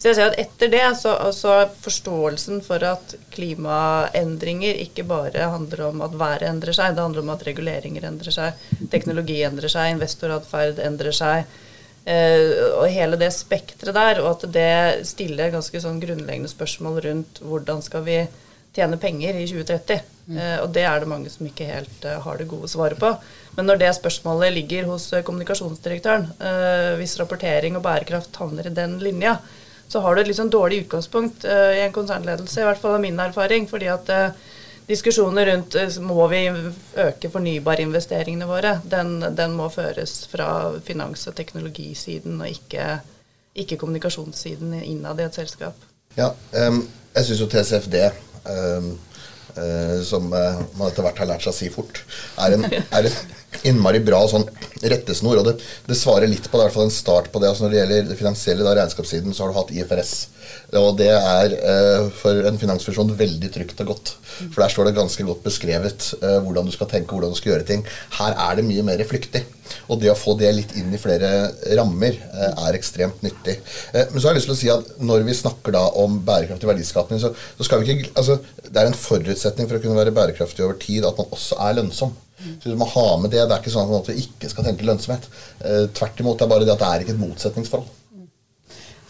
så, 0.00 0.08
jeg 0.08 0.16
ser 0.16 0.30
at 0.30 0.38
etter 0.40 0.70
det 0.72 0.84
så, 0.96 1.12
så 1.36 1.54
forståelsen 1.84 2.62
for 2.64 2.80
at 2.88 3.12
klimaendringer 3.34 4.78
ikke 4.86 5.04
bare 5.04 5.50
handler 5.52 5.90
om 5.90 6.00
at 6.06 6.14
været 6.16 6.46
endrer 6.48 6.72
seg, 6.72 6.94
det 6.96 7.04
handler 7.04 7.20
om 7.26 7.34
at 7.34 7.44
reguleringer 7.44 8.06
endrer 8.08 8.32
seg, 8.32 8.62
teknologi 8.92 9.42
endrer 9.44 9.68
seg, 9.68 9.92
investoratferd 9.92 10.80
endrer 10.86 11.12
seg. 11.12 11.58
Uh, 12.00 12.80
og 12.80 12.86
hele 12.88 13.18
det 13.20 13.28
spekteret 13.36 13.92
der, 13.92 14.22
og 14.24 14.30
at 14.32 14.46
det 14.54 15.04
stiller 15.04 15.52
ganske 15.52 15.82
sånn 15.84 16.00
grunnleggende 16.00 16.48
spørsmål 16.48 16.96
rundt 17.04 17.42
hvordan 17.44 17.84
skal 17.84 18.06
vi 18.06 18.16
tjene 18.72 18.96
penger 19.02 19.36
i 19.36 19.44
2030. 19.44 20.00
Mm. 20.30 20.38
Uh, 20.38 20.56
og 20.62 20.72
det 20.72 20.86
er 20.88 21.02
det 21.02 21.10
mange 21.12 21.28
som 21.28 21.44
ikke 21.44 21.68
helt 21.68 22.08
uh, 22.08 22.16
har 22.24 22.40
det 22.40 22.48
gode 22.48 22.72
svaret 22.72 22.96
på. 22.98 23.12
Men 23.58 23.68
når 23.68 23.82
det 23.82 23.92
spørsmålet 24.00 24.56
ligger 24.56 24.88
hos 24.88 25.10
kommunikasjonsdirektøren, 25.26 26.28
hvis 27.00 27.16
rapportering 27.18 27.74
og 27.76 27.82
bærekraft 27.82 28.38
havner 28.38 28.68
i 28.70 28.72
den 28.72 28.94
linja, 29.02 29.34
så 29.90 30.00
har 30.04 30.14
du 30.14 30.22
et 30.22 30.30
litt 30.30 30.38
sånn 30.38 30.52
dårlig 30.52 30.84
utgangspunkt 30.84 31.44
i 31.44 31.82
en 31.82 31.94
konsernledelse, 31.94 32.60
i 32.62 32.66
hvert 32.68 32.78
fall 32.78 32.94
av 32.96 33.02
min 33.02 33.18
erfaring. 33.18 33.66
fordi 33.70 33.88
at 33.90 34.10
diskusjoner 34.90 35.46
rundt 35.46 35.74
eh, 35.78 35.98
må 36.02 36.26
vi 36.32 36.44
øke 37.04 37.30
fornybarinvesteringene 37.32 38.48
våre, 38.48 38.76
den, 38.90 39.18
den, 39.36 39.54
må 39.58 39.68
føres 39.72 40.24
fra 40.30 40.48
finans- 40.86 41.26
og 41.30 41.36
teknologisiden, 41.38 42.40
og 42.40 42.50
ikke, 42.50 42.88
ikke 43.54 43.78
kommunikasjonssiden 43.80 44.74
innad 44.82 45.20
i 45.20 45.28
et 45.28 45.38
selskap. 45.38 45.86
Ja, 46.18 46.32
um, 46.66 46.82
jeg 47.14 47.28
syns 47.28 47.42
jo 47.44 47.48
TCFD, 47.50 47.98
um, 48.50 48.90
uh, 49.54 49.98
som 50.06 50.26
uh, 50.32 50.62
man 50.74 50.88
etter 50.88 51.06
hvert 51.06 51.22
har 51.22 51.30
lært 51.30 51.46
seg 51.46 51.54
å 51.54 51.58
si 51.60 51.70
fort, 51.72 52.02
er 52.42 52.56
en, 52.58 52.66
er 52.66 53.10
en 53.10 53.20
innmari 53.66 54.00
bra 54.04 54.20
sånn 54.30 54.46
rettesnor. 54.80 55.40
Og 55.40 55.48
det, 55.48 55.56
det, 55.88 55.98
svarer 55.98 56.30
litt 56.30 56.48
på 56.48 56.56
det, 56.56 56.64
i 56.64 56.68
hvert 56.68 56.76
fall 56.76 56.88
en 56.88 56.94
start 56.94 57.30
på 57.32 57.42
det. 57.42 57.50
altså 57.50 57.66
Når 57.66 57.72
det 57.72 57.80
gjelder 57.80 58.10
det 58.10 58.18
finansielle, 58.20 58.66
da, 58.66 58.74
regnskapssiden, 58.78 59.36
så 59.36 59.44
har 59.44 59.52
du 59.52 59.58
hatt 59.58 59.74
IFRS. 59.74 60.14
Og 60.80 60.90
det 60.98 61.10
er 61.12 61.54
eh, 61.58 62.08
for 62.16 62.48
en 62.48 62.58
finansfunksjon 62.60 63.14
veldig 63.18 63.52
trygt 63.54 63.82
og 63.84 63.92
godt. 63.92 64.12
For 64.40 64.62
der 64.62 64.72
står 64.72 64.88
det 64.88 64.96
ganske 64.98 65.26
godt 65.26 65.44
beskrevet 65.46 66.10
eh, 66.20 66.38
hvordan 66.44 66.68
du 66.68 66.74
skal 66.74 66.90
tenke, 66.90 67.14
hvordan 67.14 67.34
du 67.34 67.38
skal 67.38 67.54
gjøre 67.54 67.68
ting. 67.68 67.84
Her 68.18 68.36
er 68.48 68.58
det 68.58 68.66
mye 68.68 68.86
mer 68.86 69.02
flyktig. 69.08 69.44
Og 69.90 70.00
det 70.02 70.10
å 70.10 70.18
få 70.18 70.34
det 70.38 70.50
litt 70.54 70.72
inn 70.78 70.92
i 70.94 71.00
flere 71.00 71.50
rammer 71.78 72.16
eh, 72.16 72.64
er 72.66 72.78
ekstremt 72.78 73.22
nyttig. 73.26 73.58
Eh, 73.92 74.08
men 74.10 74.16
så 74.16 74.28
har 74.28 74.34
jeg 74.34 74.40
lyst 74.40 74.50
til 74.50 74.56
å 74.56 74.60
si 74.62 74.72
at 74.72 75.04
når 75.10 75.26
vi 75.28 75.36
snakker 75.42 75.76
da 75.76 75.84
om 76.02 76.18
bærekraftig 76.26 76.70
verdiskapning, 76.70 77.22
så, 77.22 77.32
så 77.58 77.66
skal 77.66 77.82
vi 77.82 77.94
ikke 77.94 78.14
altså, 78.14 78.40
Det 78.64 78.74
er 78.78 78.90
en 78.90 78.98
forutsetning 78.98 79.68
for 79.68 79.78
å 79.78 79.84
kunne 79.84 79.98
være 79.98 80.14
bærekraftig 80.16 80.66
over 80.66 80.78
tid 80.80 81.06
at 81.06 81.18
man 81.18 81.30
også 81.34 81.58
er 81.66 81.78
lønnsom. 81.80 82.14
Så 82.62 82.72
du 82.72 82.76
må 82.80 82.88
ha 82.88 83.06
med 83.20 83.32
Det 83.32 83.42
det 83.44 83.54
er 83.54 83.62
ikke 83.62 83.72
sånn 83.72 83.94
at 83.96 84.10
vi 84.10 84.20
ikke 84.24 84.50
skal 84.52 84.66
tenke 84.66 84.86
lønnsomhet. 84.88 85.26
Eh, 85.60 85.86
tvert 85.96 86.20
imot. 86.22 86.38
Det 86.38 86.46
er 86.46 86.52
bare 86.54 86.68
det 86.68 86.76
at 86.76 86.84
det 86.84 86.90
er 86.90 87.04
ikke 87.04 87.16
et 87.16 87.24
motsetningsforhold. 87.24 87.96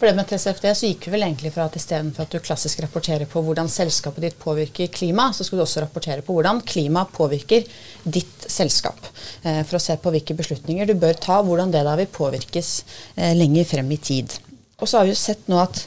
For 0.01 0.09
det 0.09 0.17
med 0.17 0.25
TCFD 0.25 0.63
så 0.73 0.87
gikk 0.89 1.03
vi 1.05 1.11
vel 1.13 1.23
egentlig 1.27 1.51
fra 1.53 1.67
at 1.69 1.75
istedenfor 1.77 2.25
at 2.25 2.31
du 2.33 2.41
klassisk 2.41 2.79
rapporterer 2.81 3.29
på 3.29 3.43
hvordan 3.45 3.67
selskapet 3.69 4.23
ditt 4.25 4.37
påvirker 4.41 4.89
klima, 4.89 5.27
så 5.29 5.45
skulle 5.45 5.61
du 5.61 5.67
også 5.67 5.83
rapportere 5.83 6.23
på 6.25 6.33
hvordan 6.33 6.63
klima 6.65 7.03
påvirker 7.05 7.67
ditt 8.01 8.47
selskap. 8.49 8.97
Eh, 9.45 9.61
for 9.61 9.77
å 9.77 9.83
se 9.83 9.93
på 10.01 10.15
hvilke 10.15 10.33
beslutninger 10.39 10.89
du 10.89 10.95
bør 10.97 11.19
ta, 11.21 11.37
hvordan 11.45 11.69
det 11.75 11.83
da 11.85 11.93
vil 11.99 12.09
påvirkes 12.09 12.71
eh, 13.13 13.35
lenger 13.37 13.69
frem 13.75 13.93
i 13.93 13.99
tid. 14.01 14.33
Og 14.81 14.89
så 14.89 14.97
har 14.97 15.05
vi 15.05 15.13
jo 15.13 15.21
sett 15.21 15.45
nå 15.53 15.61
at 15.61 15.83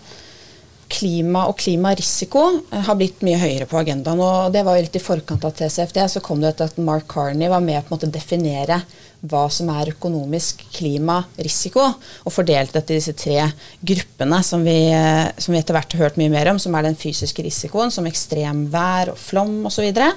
klima 0.92 1.46
og 1.50 1.58
klimarisiko 1.60 2.44
eh, 2.70 2.84
har 2.86 2.98
blitt 2.98 3.24
mye 3.26 3.40
høyere 3.40 3.68
på 3.70 3.80
agendaen. 3.80 4.20
og 4.20 4.52
Det 4.54 4.64
var 4.66 4.76
jo 4.76 4.84
litt 4.86 4.98
i 4.98 5.02
forkant 5.02 5.44
av 5.46 5.56
TCFD. 5.56 6.02
Så 6.10 6.22
kom 6.24 6.42
det 6.42 6.54
etter 6.54 6.70
at 6.70 6.78
Mark 6.82 7.08
Carney 7.10 7.50
var 7.52 7.64
med 7.64 7.84
på 7.88 7.98
å 7.98 8.10
definere 8.10 8.82
hva 9.24 9.46
som 9.52 9.70
er 9.72 9.92
økonomisk 9.94 10.60
klimarisiko, 10.74 11.84
og 12.24 12.32
fordelte 12.34 12.76
dette 12.76 12.92
i 12.92 12.98
disse 12.98 13.14
tre 13.16 13.46
gruppene 13.80 14.40
som 14.44 14.64
vi, 14.66 14.76
eh, 14.92 15.30
som 15.38 15.54
vi 15.54 15.60
etter 15.60 15.76
hvert 15.76 15.94
har 15.96 16.04
hørt 16.04 16.18
mye 16.20 16.32
mer 16.32 16.50
om, 16.52 16.58
som 16.60 16.74
er 16.76 16.84
den 16.84 16.98
fysiske 16.98 17.44
risikoen, 17.46 17.92
som 17.94 18.08
ekstremvær 18.08 19.14
og 19.14 19.20
flom 19.20 19.62
osv., 19.70 19.86
og, 19.88 19.94
så 19.94 20.12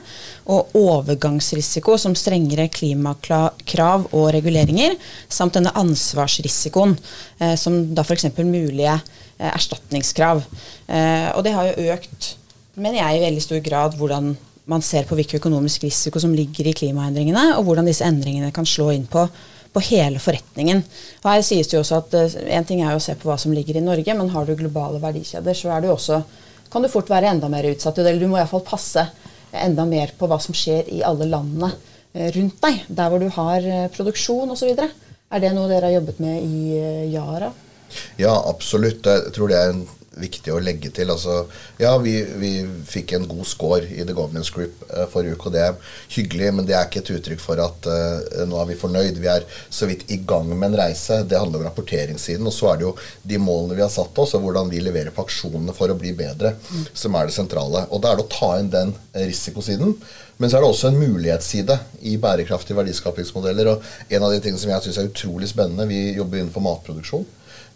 og 0.47 0.75
overgangsrisiko, 0.79 1.97
som 1.99 2.15
strengere 2.15 2.67
klimakrav 2.71 4.09
og 4.11 4.27
reguleringer, 4.35 4.97
samt 5.29 5.55
denne 5.55 5.75
ansvarsrisikoen, 5.79 6.97
eh, 7.39 7.55
som 7.55 7.79
da 7.95 8.03
f.eks. 8.03 8.29
mulige 8.43 8.99
erstatningskrav. 9.39 10.43
Eh, 10.87 11.29
og 11.35 11.43
det 11.45 11.53
har 11.55 11.69
jo 11.69 11.91
økt, 11.93 12.31
mener 12.77 13.01
jeg, 13.01 13.17
i 13.17 13.25
veldig 13.25 13.43
stor 13.43 13.61
grad 13.65 13.97
hvordan 13.99 14.33
man 14.67 14.83
ser 14.83 15.05
på 15.07 15.15
hvilken 15.15 15.39
økonomisk 15.39 15.85
risiko 15.85 16.19
som 16.19 16.33
ligger 16.35 16.67
i 16.67 16.75
klimaendringene, 16.75 17.53
og 17.55 17.67
hvordan 17.67 17.87
disse 17.87 18.05
endringene 18.07 18.51
kan 18.55 18.67
slå 18.67 18.89
inn 18.95 19.05
på, 19.07 19.23
på 19.71 19.83
hele 19.91 20.19
forretningen. 20.19 20.81
Og 21.23 21.29
her 21.29 21.45
sies 21.45 21.69
det 21.69 21.77
jo 21.77 21.83
også 21.85 22.01
at 22.01 22.17
En 22.57 22.67
ting 22.67 22.81
er 22.81 22.91
jo 22.91 22.99
å 22.99 23.03
se 23.03 23.15
på 23.15 23.29
hva 23.29 23.37
som 23.39 23.53
ligger 23.55 23.79
i 23.79 23.85
Norge, 23.85 24.17
men 24.17 24.33
har 24.33 24.45
du 24.47 24.55
globale 24.59 24.99
verdikjeder, 25.03 25.55
så 25.55 25.71
er 25.75 25.85
du 25.85 25.91
også, 25.93 26.21
kan 26.73 26.83
du 26.83 26.91
fort 26.91 27.09
være 27.09 27.31
enda 27.31 27.47
mer 27.51 27.69
utsatt. 27.69 28.01
Eller 28.01 28.19
du 28.19 28.27
må 28.27 28.41
iallfall 28.41 28.65
passe 28.67 29.05
enda 29.55 29.85
mer 29.87 30.11
på 30.17 30.27
hva 30.27 30.39
som 30.43 30.55
skjer 30.57 30.89
i 30.91 31.03
alle 31.07 31.29
landene 31.29 31.71
rundt 32.35 32.57
deg, 32.63 32.81
der 32.89 33.11
hvor 33.11 33.21
du 33.21 33.29
har 33.31 33.69
produksjon 33.95 34.51
osv. 34.51 34.73
Er 34.75 35.43
det 35.43 35.53
noe 35.55 35.69
dere 35.71 35.87
har 35.87 35.95
jobbet 35.99 36.19
med 36.23 36.43
i 36.43 36.81
Yara? 37.13 37.53
Ja, 38.21 38.33
absolutt. 38.49 39.05
Jeg 39.05 39.33
tror 39.35 39.51
det 39.51 39.61
er 39.61 39.75
en 39.75 39.85
viktig 40.21 40.53
å 40.53 40.59
legge 40.63 40.89
til. 40.93 41.11
Altså, 41.13 41.43
ja, 41.81 41.93
vi, 42.01 42.15
vi, 42.41 42.51
fikk 42.87 43.13
en 43.17 43.27
god 43.29 43.47
score 43.47 43.85
i 43.85 44.03
The 44.03 44.15
Governance 44.17 44.53
Group 44.53 44.83
uh, 44.89 45.05
forrige 45.11 45.37
uke, 45.37 45.49
og 45.49 45.55
det 45.55 45.63
er 45.63 45.95
hyggelig, 46.15 46.51
men 46.57 46.67
det 46.67 46.77
er 46.77 46.87
ikke 46.87 47.03
et 47.03 47.13
uttrykk 47.17 47.43
for 47.43 47.61
at 47.63 47.89
uh, 47.89 48.43
nå 48.49 48.59
er 48.61 48.69
vi 48.71 48.79
fornøyd. 48.81 49.21
Vi 49.21 49.31
er 49.31 49.47
så 49.69 49.89
vidt 49.89 50.07
i 50.13 50.19
gang 50.27 50.49
med 50.53 50.71
en 50.71 50.79
reise. 50.81 51.21
Det 51.27 51.39
handler 51.39 51.61
om 51.61 51.69
rapporteringssiden. 51.69 52.47
Og 52.47 52.55
så 52.55 52.71
er 52.71 52.81
det 52.81 52.87
jo 52.87 52.93
de 53.33 53.41
målene 53.41 53.77
vi 53.77 53.85
har 53.85 53.93
satt 53.93 54.23
oss, 54.23 54.35
og 54.37 54.45
hvordan 54.45 54.71
vi 54.73 54.83
leverer 54.83 55.13
på 55.15 55.27
aksjonene 55.27 55.75
for 55.77 55.93
å 55.93 55.99
bli 55.99 56.13
bedre, 56.17 56.55
mm. 56.57 56.87
som 56.97 57.17
er 57.17 57.29
det 57.29 57.37
sentrale. 57.37 57.87
Og 57.91 58.03
da 58.03 58.13
er 58.13 58.19
det 58.19 58.27
å 58.27 58.33
ta 58.33 58.53
inn 58.61 58.73
den 58.73 58.95
risikosiden. 59.17 59.97
Men 60.37 60.51
så 60.51 60.59
er 60.59 60.63
det 60.63 60.69
også 60.69 60.91
en 60.91 60.99
mulighetsside 61.01 61.79
i 62.05 62.13
bærekraftige 62.21 62.77
verdiskapingsmodeller. 62.77 63.71
Og 63.71 64.13
en 64.13 64.25
av 64.25 64.33
de 64.33 64.41
tingene 64.41 64.61
som 64.61 64.69
jeg 64.69 64.85
syns 64.85 64.99
er 65.01 65.09
utrolig 65.09 65.49
spennende, 65.49 65.89
vi 65.89 66.13
jobber 66.19 66.43
innenfor 66.43 66.65
matproduksjon. 66.65 67.25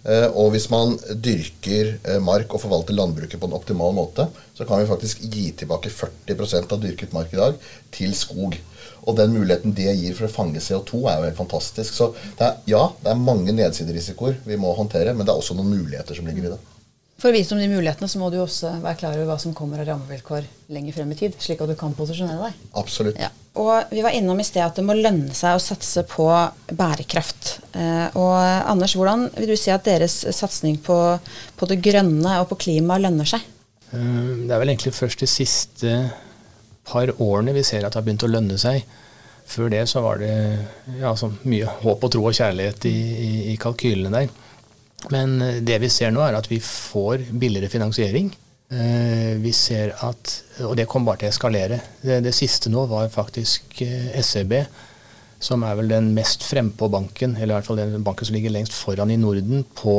Eh, 0.02 0.28
og 0.34 0.54
hvis 0.56 0.66
man 0.74 0.96
dyrker 1.14 1.94
eh, 2.02 2.18
mark 2.24 2.54
og 2.56 2.64
forvalter 2.64 2.96
landbruket 2.98 3.38
på 3.42 3.50
en 3.50 3.58
optimal 3.58 3.94
måte, 3.94 4.26
så 4.58 4.66
kan 4.66 4.82
vi 4.82 4.90
faktisk 4.90 5.22
gi 5.28 5.52
tilbake 5.58 5.94
40% 5.94 6.74
av 6.74 6.82
dyrket 6.82 7.14
mark 7.14 7.34
i 7.36 7.42
dag 7.42 7.60
til 7.94 8.16
skog. 8.18 8.58
Og 9.02 9.18
den 9.18 9.34
muligheten 9.34 9.76
det 9.78 9.94
gir 9.98 10.18
for 10.18 10.28
å 10.28 10.34
fange 10.34 10.62
CO2, 10.62 11.04
er 11.10 11.20
jo 11.20 11.30
helt 11.30 11.40
fantastisk. 11.40 11.94
Så 11.98 12.12
det 12.38 12.48
er, 12.48 12.60
ja, 12.70 12.84
det 13.02 13.14
er 13.14 13.22
mange 13.22 13.54
nedsiderisikoer 13.58 14.42
vi 14.46 14.60
må 14.62 14.74
håndtere, 14.78 15.14
men 15.14 15.26
det 15.26 15.34
er 15.34 15.42
også 15.42 15.58
noen 15.58 15.74
muligheter 15.74 16.18
som 16.18 16.30
ligger 16.30 16.50
i 16.50 16.54
det. 16.56 16.60
For 17.22 17.30
å 17.30 17.36
vite 17.36 17.54
om 17.54 17.62
de 17.62 17.70
mulighetene, 17.70 18.10
så 18.10 18.18
må 18.18 18.32
du 18.34 18.40
også 18.42 18.80
være 18.82 18.98
klar 18.98 19.18
over 19.20 19.30
hva 19.30 19.38
som 19.42 19.54
kommer 19.58 19.84
av 19.84 19.90
rammevilkår 19.92 20.48
lenger 20.74 20.98
frem 20.98 21.14
i 21.14 21.20
tid, 21.20 21.38
slik 21.38 21.62
at 21.62 21.70
du 21.70 21.78
kan 21.78 21.94
posisjonere 21.98 22.50
deg. 22.50 22.64
Absolutt. 22.82 23.22
Ja. 23.22 23.30
Og 23.60 23.92
Vi 23.92 24.00
var 24.04 24.16
innom 24.16 24.40
i 24.40 24.46
sted 24.48 24.64
at 24.64 24.78
det 24.80 24.86
må 24.88 24.96
lønne 24.96 25.34
seg 25.36 25.58
å 25.58 25.62
satse 25.62 26.06
på 26.08 26.28
bærekraft. 26.72 27.58
Eh, 27.76 28.16
og 28.16 28.38
Anders, 28.72 28.96
hvordan 28.96 29.28
vil 29.36 29.52
du 29.52 29.58
si 29.60 29.74
at 29.74 29.84
deres 29.88 30.22
satsing 30.38 30.78
på, 30.86 30.98
på 31.60 31.68
det 31.68 31.82
grønne 31.84 32.38
og 32.40 32.48
på 32.54 32.62
klima 32.64 33.00
lønner 33.02 33.28
seg? 33.28 33.44
Eh, 33.92 34.48
det 34.48 34.56
er 34.56 34.62
vel 34.62 34.72
egentlig 34.72 34.96
først 34.96 35.24
de 35.24 35.28
siste 35.28 35.96
par 36.88 37.12
årene 37.20 37.56
vi 37.56 37.66
ser 37.68 37.84
at 37.84 37.92
det 37.92 38.00
har 38.00 38.08
begynt 38.08 38.28
å 38.28 38.32
lønne 38.32 38.60
seg. 38.62 38.86
Før 39.52 39.72
det 39.74 39.84
så 39.92 40.00
var 40.06 40.22
det 40.22 40.32
ja, 41.02 41.12
mye 41.44 41.76
håp 41.82 42.06
og 42.08 42.14
tro 42.14 42.24
og 42.30 42.38
kjærlighet 42.38 42.88
i, 42.88 42.96
i, 42.96 43.32
i 43.52 43.58
kalkylene 43.60 44.14
der. 44.16 44.32
Men 45.12 45.42
eh, 45.44 45.60
det 45.66 45.82
vi 45.84 45.92
ser 45.92 46.16
nå, 46.16 46.24
er 46.24 46.40
at 46.40 46.48
vi 46.52 46.62
får 46.64 47.28
billigere 47.36 47.72
finansiering. 47.74 48.32
Eh, 48.72 49.36
vi 49.44 49.52
ser 49.52 49.92
at, 50.00 50.32
Og 50.64 50.78
det 50.80 50.86
kommer 50.88 51.12
bare 51.12 51.24
til 51.24 51.28
å 51.28 51.34
eskalere. 51.34 51.82
Det, 52.00 52.22
det 52.24 52.32
siste 52.36 52.72
nå 52.72 52.86
var 52.88 53.12
faktisk 53.12 53.82
eh, 53.84 54.16
SEB, 54.24 54.56
som 55.44 55.66
er 55.68 55.76
vel 55.76 55.92
den 55.92 56.12
mest 56.16 56.46
frempå 56.48 56.88
banken, 56.94 57.36
eller 57.36 57.52
i 57.52 57.58
hvert 57.58 57.68
fall 57.68 57.82
den 57.82 58.06
banken 58.06 58.30
som 58.30 58.38
ligger 58.38 58.54
lengst 58.54 58.78
foran 58.78 59.12
i 59.12 59.20
Norden 59.20 59.66
på, 59.76 59.96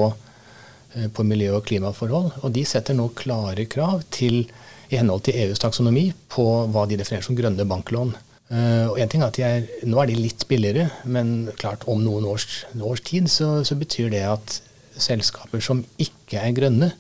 på 1.13 1.25
miljø- 1.27 1.57
og 1.59 1.67
klimaforhold. 1.67 2.31
Og 2.47 2.53
de 2.55 2.63
setter 2.69 2.97
nå 2.97 3.11
klare 3.19 3.67
krav 3.69 4.07
til, 4.15 4.47
i 4.89 5.01
henhold 5.01 5.27
til 5.27 5.41
EUs 5.43 5.61
taksonomi 5.61 6.07
på 6.33 6.47
hva 6.71 6.87
de 6.87 7.01
definerer 7.01 7.27
som 7.27 7.37
grønne 7.37 7.67
banklån. 7.69 8.15
Og 8.53 9.01
en 9.01 9.11
ting 9.11 9.25
er 9.25 9.33
at 9.33 9.39
er, 9.41 9.67
Nå 9.89 9.99
er 9.99 10.11
de 10.11 10.19
litt 10.21 10.45
billigere, 10.47 10.91
men 11.09 11.49
klart 11.59 11.87
om 11.91 12.05
noen 12.05 12.29
års, 12.29 12.63
års 12.77 13.03
tid 13.09 13.27
så, 13.33 13.65
så, 13.65 13.75
betyr 13.81 14.13
det 14.13 14.23
at 14.29 14.59
selskaper 15.01 15.65
som 15.65 15.81
ikke 15.99 16.39
er 16.39 16.55
grønne, 16.55 16.93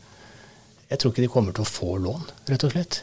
jeg 0.92 1.00
tror 1.00 1.14
ikke 1.14 1.24
de 1.24 1.32
kommer 1.32 1.56
til 1.56 1.64
å 1.64 1.72
få 1.72 1.96
lån, 2.04 2.28
rett 2.52 2.68
og 2.68 2.74
slett. 2.74 3.02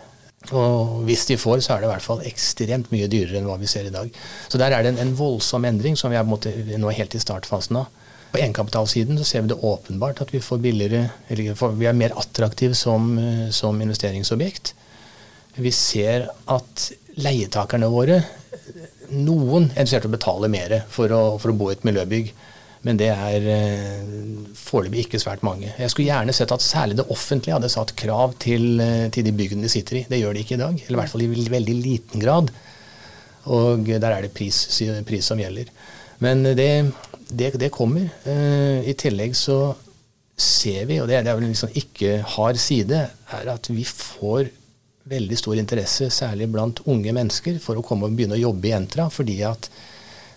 Og 0.56 1.02
hvis 1.04 1.26
de 1.28 1.36
får, 1.38 1.60
så 1.66 1.76
er 1.76 1.82
det 1.82 1.90
i 1.90 1.92
hvert 1.92 2.06
fall 2.06 2.22
ekstremt 2.28 2.94
mye 2.94 3.10
dyrere 3.12 3.42
enn 3.42 3.50
hva 3.50 3.58
vi 3.60 3.68
ser 3.70 3.90
i 3.90 3.94
dag. 3.94 4.08
Så 4.48 4.62
der 4.62 4.72
er 4.72 4.86
det 4.86 4.94
en, 4.94 5.02
en 5.04 5.16
voldsom 5.18 5.66
endring 5.68 5.98
som 6.00 6.14
vi 6.14 6.20
er 6.20 6.28
måte, 6.28 6.54
nå 6.54 6.94
helt 6.96 7.18
i 7.18 7.22
startfasen 7.22 7.82
av. 7.82 7.90
På 8.30 8.38
egenkapitalsiden 8.38 9.18
så 9.20 9.26
ser 9.26 9.44
vi 9.44 9.52
det 9.52 9.60
åpenbart 9.66 10.22
at 10.22 10.32
vi 10.34 10.42
får 10.44 10.62
billigere, 10.64 11.10
eller 11.28 11.74
vi 11.80 11.90
er 11.90 11.98
mer 11.98 12.14
attraktive 12.22 12.78
som, 12.78 13.12
som 13.52 13.82
investeringsobjekt. 13.82 14.76
Vi 15.60 15.72
ser 15.76 16.30
at 16.48 16.86
leietakerne 17.20 17.90
våre, 17.92 18.22
noen 19.10 19.72
er 19.72 19.82
interessert 19.82 20.06
i 20.06 20.12
å 20.12 20.14
betale 20.14 20.52
mer 20.54 20.76
for 20.94 21.12
å, 21.12 21.24
for 21.42 21.52
å 21.52 21.58
bo 21.58 21.72
i 21.72 21.76
et 21.76 21.86
miljøbygg. 21.88 22.30
Men 22.88 23.00
det 23.00 23.10
er 23.12 23.46
eh, 23.52 24.04
foreløpig 24.56 25.04
ikke 25.04 25.20
svært 25.20 25.44
mange. 25.44 25.74
Jeg 25.76 25.92
skulle 25.92 26.08
gjerne 26.08 26.36
sett 26.36 26.54
at 26.56 26.64
særlig 26.64 26.96
det 27.02 27.10
offentlige 27.12 27.58
hadde 27.58 27.72
satt 27.74 27.92
krav 28.00 28.38
til, 28.40 28.80
eh, 28.80 29.10
til 29.12 29.26
de 29.28 29.34
byggene 29.36 29.68
de 29.68 29.72
sitter 29.74 30.00
i. 30.00 30.06
Det 30.08 30.22
gjør 30.22 30.38
de 30.38 30.44
ikke 30.46 30.56
i 30.56 30.62
dag. 30.62 30.78
Eller 30.86 30.96
i 30.96 31.02
hvert 31.02 31.12
fall 31.12 31.26
i 31.26 31.50
veldig 31.58 31.76
liten 31.76 32.24
grad. 32.24 32.54
Og 33.52 33.90
der 33.90 34.12
er 34.14 34.24
det 34.24 34.32
pris, 34.36 34.62
pris 35.08 35.28
som 35.28 35.40
gjelder. 35.42 35.72
Men 36.24 36.44
det, 36.44 36.72
det, 37.32 37.54
det 37.60 37.72
kommer. 37.72 38.08
Uh, 38.26 38.84
I 38.84 38.96
tillegg 39.00 39.36
så 39.40 39.74
ser 40.40 40.86
vi, 40.88 41.00
og 41.02 41.10
det, 41.10 41.20
er 41.20 41.36
vel 41.36 41.50
liksom 41.50 41.72
ikke 41.76 42.20
hard 42.36 42.60
side, 42.62 43.00
er 43.36 43.52
at 43.52 43.68
vi 43.72 43.84
får 43.88 44.52
veldig 45.10 45.38
stor 45.40 45.60
interesse, 45.60 46.10
særlig 46.14 46.48
blant 46.52 46.80
unge 46.88 47.12
mennesker, 47.16 47.58
for 47.64 47.80
å 47.80 47.84
komme 47.86 48.08
og 48.08 48.16
begynne 48.16 48.38
å 48.38 48.44
jobbe 48.44 48.70
i 48.70 48.76
Entra. 48.78 49.10
fordi 49.12 49.42
at 49.48 49.68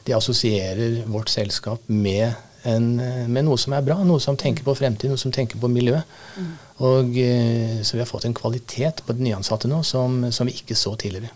de 0.06 0.16
assosierer 0.16 1.02
vårt 1.06 1.30
selskap 1.32 1.86
med, 1.86 2.32
en, 2.68 2.96
med, 2.98 3.44
noe 3.46 3.58
som 3.58 3.74
er 3.76 3.84
bra, 3.86 3.98
noe 4.06 4.22
som 4.22 4.38
tenker 4.38 4.66
på 4.66 4.74
fremtid, 4.78 5.10
noe 5.10 5.20
som 5.20 5.34
tenker 5.34 5.60
på 5.62 5.70
miljø. 5.70 5.98
Mm. 6.36 6.52
Og, 6.82 7.16
eh, 7.22 7.80
så 7.82 7.96
vi 7.96 8.02
har 8.02 8.10
fått 8.10 8.26
en 8.26 8.36
kvalitet 8.36 9.04
på 9.06 9.14
de 9.14 9.26
nyansatte 9.28 9.70
nå 9.70 9.82
som, 9.86 10.24
som 10.34 10.48
vi 10.48 10.56
ikke 10.58 10.78
så 10.78 10.94
tidligere. 10.98 11.30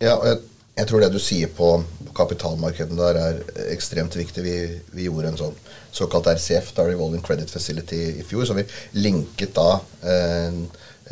Ja, 0.00 0.16
jeg, 0.28 0.40
jeg, 0.76 0.88
tror 0.88 1.02
det 1.02 1.12
du 1.12 1.20
sier 1.20 1.52
på, 1.56 1.70
på 2.06 2.16
kapitalmarkedene 2.16 3.00
der 3.00 3.20
er 3.20 3.42
ekstremt 3.72 4.16
viktig. 4.16 4.44
Vi, 4.44 4.56
vi, 4.92 5.08
gjorde 5.08 5.32
en 5.32 5.40
sånn 5.40 5.60
såkalt 5.96 6.28
RCF, 6.36 6.72
da 6.76 6.84
Revolving 6.88 7.24
Credit 7.24 7.52
Facility, 7.52 8.02
i 8.20 8.26
fjor. 8.26 8.44
som 8.48 8.60
vi 8.60 8.66
linket 9.00 9.56
da 9.56 9.80
eh, 10.04 10.60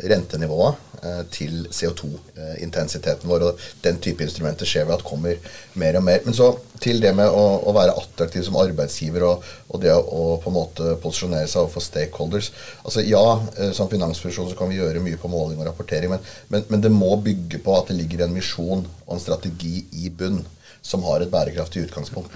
rentenivået 0.03 0.75
eh, 1.03 1.21
til 1.31 1.67
CO2-intensiteten 1.71 3.29
vår. 3.29 3.45
og 3.47 3.59
Den 3.83 3.99
type 4.03 4.23
instrumenter 4.23 4.67
ser 4.67 4.85
vi 4.85 4.95
at 4.95 5.03
kommer 5.07 5.35
mer 5.73 5.97
og 5.99 6.03
mer. 6.03 6.19
Men 6.25 6.33
så 6.33 6.51
til 6.81 6.99
det 7.01 7.13
med 7.15 7.31
å, 7.31 7.43
å 7.63 7.75
være 7.75 7.95
attraktiv 7.95 8.43
som 8.43 8.57
arbeidsgiver 8.59 9.23
og, 9.27 9.45
og, 9.69 9.79
det 9.81 9.93
å 9.95 10.25
på 10.43 10.51
en 10.51 10.57
måte 10.57 10.95
posisjonere 11.03 11.47
seg 11.47 11.63
overfor 11.63 11.85
stakeholders. 11.85 12.51
Altså 12.83 13.05
Ja, 13.05 13.23
eh, 13.57 13.71
som 13.77 13.91
finansfunksjon 13.91 14.51
så 14.51 14.59
kan 14.59 14.71
vi 14.71 14.81
gjøre 14.81 15.03
mye 15.03 15.19
på 15.21 15.31
måling 15.31 15.61
og 15.61 15.69
rapportering, 15.69 16.11
men, 16.11 16.33
men, 16.49 16.67
men 16.73 16.83
det 16.83 16.93
må 16.93 17.15
bygge 17.23 17.63
på 17.63 17.77
at 17.77 17.91
det 17.91 17.99
ligger 18.01 18.25
en 18.25 18.35
misjon 18.35 18.85
og 19.05 19.15
en 19.15 19.23
strategi 19.23 19.85
i 19.95 20.09
bunn 20.09 20.43
som 20.85 21.01
har 21.07 21.23
et 21.23 21.31
bærekraftig 21.31 21.87
utgangspunkt. 21.87 22.35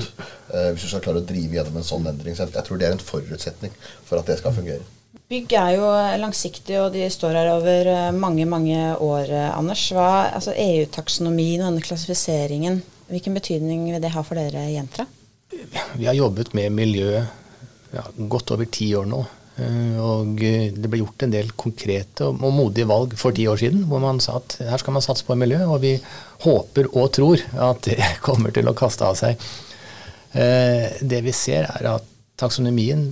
Eh, 0.49 0.71
hvis 0.73 0.81
du 0.81 0.89
skal 0.89 1.03
klare 1.05 1.21
å 1.21 1.27
drive 1.29 1.59
gjennom 1.59 1.75
en 1.77 1.85
sånn 1.85 2.07
endring. 2.09 2.33
Så 2.33 2.47
jeg 2.49 2.65
tror 2.65 2.79
det 2.81 2.87
er 2.87 2.95
en 2.95 3.03
forutsetning 3.11 3.75
for 4.07 4.17
at 4.17 4.31
det 4.31 4.39
skal 4.39 4.55
fungere. 4.55 4.81
Bygg 5.29 5.51
er 5.53 5.75
jo 5.75 5.89
langsiktig, 6.17 6.73
og 6.81 6.95
de 6.95 7.03
står 7.13 7.35
her 7.37 7.51
over 7.51 7.85
eh, 7.91 8.07
mange 8.17 8.47
mange 8.49 8.79
år. 8.97 9.27
Eh, 9.29 9.51
Anders. 9.53 9.83
Hva, 9.93 10.31
altså 10.33 10.55
EU-taksonomien 10.57 11.61
og 11.61 11.67
denne 11.69 11.85
klassifiseringen, 11.85 12.79
hvilken 13.11 13.37
betydning 13.37 13.83
vil 13.91 14.01
det 14.01 14.09
ha 14.15 14.23
for 14.25 14.41
dere 14.41 14.65
Jentra? 14.73 15.05
Vi 15.51 16.09
har 16.09 16.17
jobbet 16.17 16.49
med 16.57 16.73
miljø 16.73 17.11
ja, 17.19 18.07
godt 18.17 18.55
over 18.57 18.65
ti 18.73 18.89
år 18.97 19.05
nå. 19.13 19.21
Eh, 19.61 20.01
og 20.01 20.33
det 20.41 20.89
ble 20.89 21.03
gjort 21.03 21.27
en 21.27 21.37
del 21.37 21.53
konkrete 21.53 22.33
og 22.33 22.41
modige 22.49 22.89
valg 22.89 23.13
for 23.21 23.37
ti 23.37 23.45
år 23.53 23.61
siden, 23.61 23.85
hvor 23.85 24.01
man 24.01 24.17
sa 24.25 24.41
at 24.41 24.57
her 24.65 24.81
skal 24.81 24.97
man 24.97 25.05
satse 25.05 25.29
på 25.29 25.37
miljø, 25.37 25.61
og 25.69 25.83
vi 25.85 25.93
håper 26.47 26.89
og 26.89 27.11
tror 27.21 27.49
at 27.69 27.85
det 27.85 28.15
kommer 28.25 28.49
til 28.49 28.65
å 28.65 28.79
kaste 28.81 29.05
av 29.05 29.21
seg. 29.21 29.49
Det 30.33 31.21
vi 31.25 31.37
ser, 31.37 31.69
er 31.69 31.93
at 31.99 32.15
taksonomien 32.39 33.11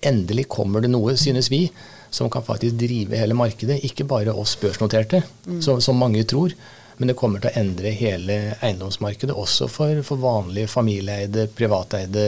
endelig 0.00 0.48
kommer 0.48 0.82
det 0.84 0.90
noe, 0.92 1.16
synes 1.18 1.50
vi, 1.50 1.66
som 2.10 2.30
kan 2.30 2.44
faktisk 2.44 2.76
drive 2.80 3.18
hele 3.18 3.36
markedet. 3.36 3.80
Ikke 3.84 4.06
bare 4.08 4.34
oss 4.34 4.56
børsnoterte, 4.60 5.22
mm. 5.46 5.62
som, 5.62 5.80
som, 5.80 5.98
mange 5.98 6.24
tror. 6.24 6.54
Men 6.98 7.10
det 7.10 7.16
kommer 7.18 7.42
til 7.42 7.52
å 7.52 7.60
endre 7.60 7.94
hele 7.94 8.36
eiendomsmarkedet, 8.58 9.34
også 9.34 9.68
for, 9.70 10.00
for 10.06 10.18
vanlige 10.22 10.70
familieeide, 10.70 11.46
privateide 11.54 12.24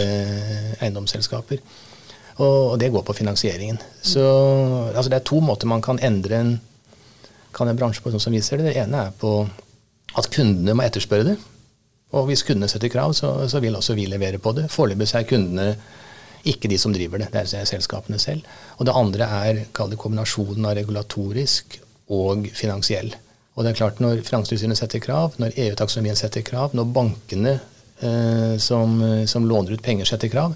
eiendomsselskaper. 0.79 1.63
Og, 2.41 2.45
og, 2.45 2.77
det 2.81 2.93
går 2.95 3.03
på 3.07 3.17
finansieringen. 3.19 3.81
Så 4.03 4.23
altså 4.95 5.11
det 5.11 5.19
er 5.19 5.27
to 5.27 5.41
måter 5.45 5.69
man 5.69 5.83
kan 5.85 5.99
endre 6.07 6.39
en, 6.39 6.53
kan 7.53 7.69
en 7.69 7.79
bransje 7.79 8.05
på, 8.05 8.13
sånn 8.15 8.23
som 8.23 8.37
vi 8.37 8.43
ser 8.47 8.61
det. 8.61 8.71
Det 8.71 8.85
ene 8.85 9.09
er 9.09 9.17
på 9.19 9.41
at 10.19 10.31
kundene 10.31 10.77
må 10.79 10.87
etterspørre 10.87 11.33
det. 11.33 11.37
Og 12.15 12.27
hvis 12.31 12.43
kundene 12.47 12.71
setter 12.71 12.91
krav, 12.91 13.13
så, 13.15 13.33
så 13.51 13.61
vil 13.63 13.77
også 13.79 13.95
vi 13.99 14.07
levere 14.11 14.39
på 14.43 14.55
det. 14.57 14.69
Foreløpig 14.71 15.11
er 15.15 15.27
kundene 15.31 15.67
ikke 16.49 16.71
de 16.73 16.79
som 16.81 16.93
driver 16.95 17.21
det, 17.21 17.31
det 17.35 17.45
er 17.57 17.69
selskapene 17.69 18.19
selv. 18.23 18.47
Og 18.79 18.87
det 18.89 18.97
andre 18.97 19.29
er 19.41 19.65
det 19.65 19.99
kombinasjonen 20.01 20.69
av 20.69 20.77
regulatorisk 20.79 21.81
og 22.11 22.49
finansiell. 22.57 23.13
Og 23.55 23.65
det 23.65 23.73
er 23.73 23.81
klart 23.81 24.01
Når 24.01 24.23
Finanstilsynet 24.25 24.79
setter 24.79 25.03
krav, 25.05 25.35
når 25.39 25.57
EU-taksonomien 25.57 26.17
setter 26.17 26.45
krav, 26.47 26.75
når 26.75 26.93
bankene 26.95 27.59
eh, 28.01 28.57
som, 28.59 29.01
som, 29.27 29.49
låner 29.49 29.77
ut 29.77 29.83
penger 29.83 30.09
setter 30.09 30.31
krav, 30.33 30.55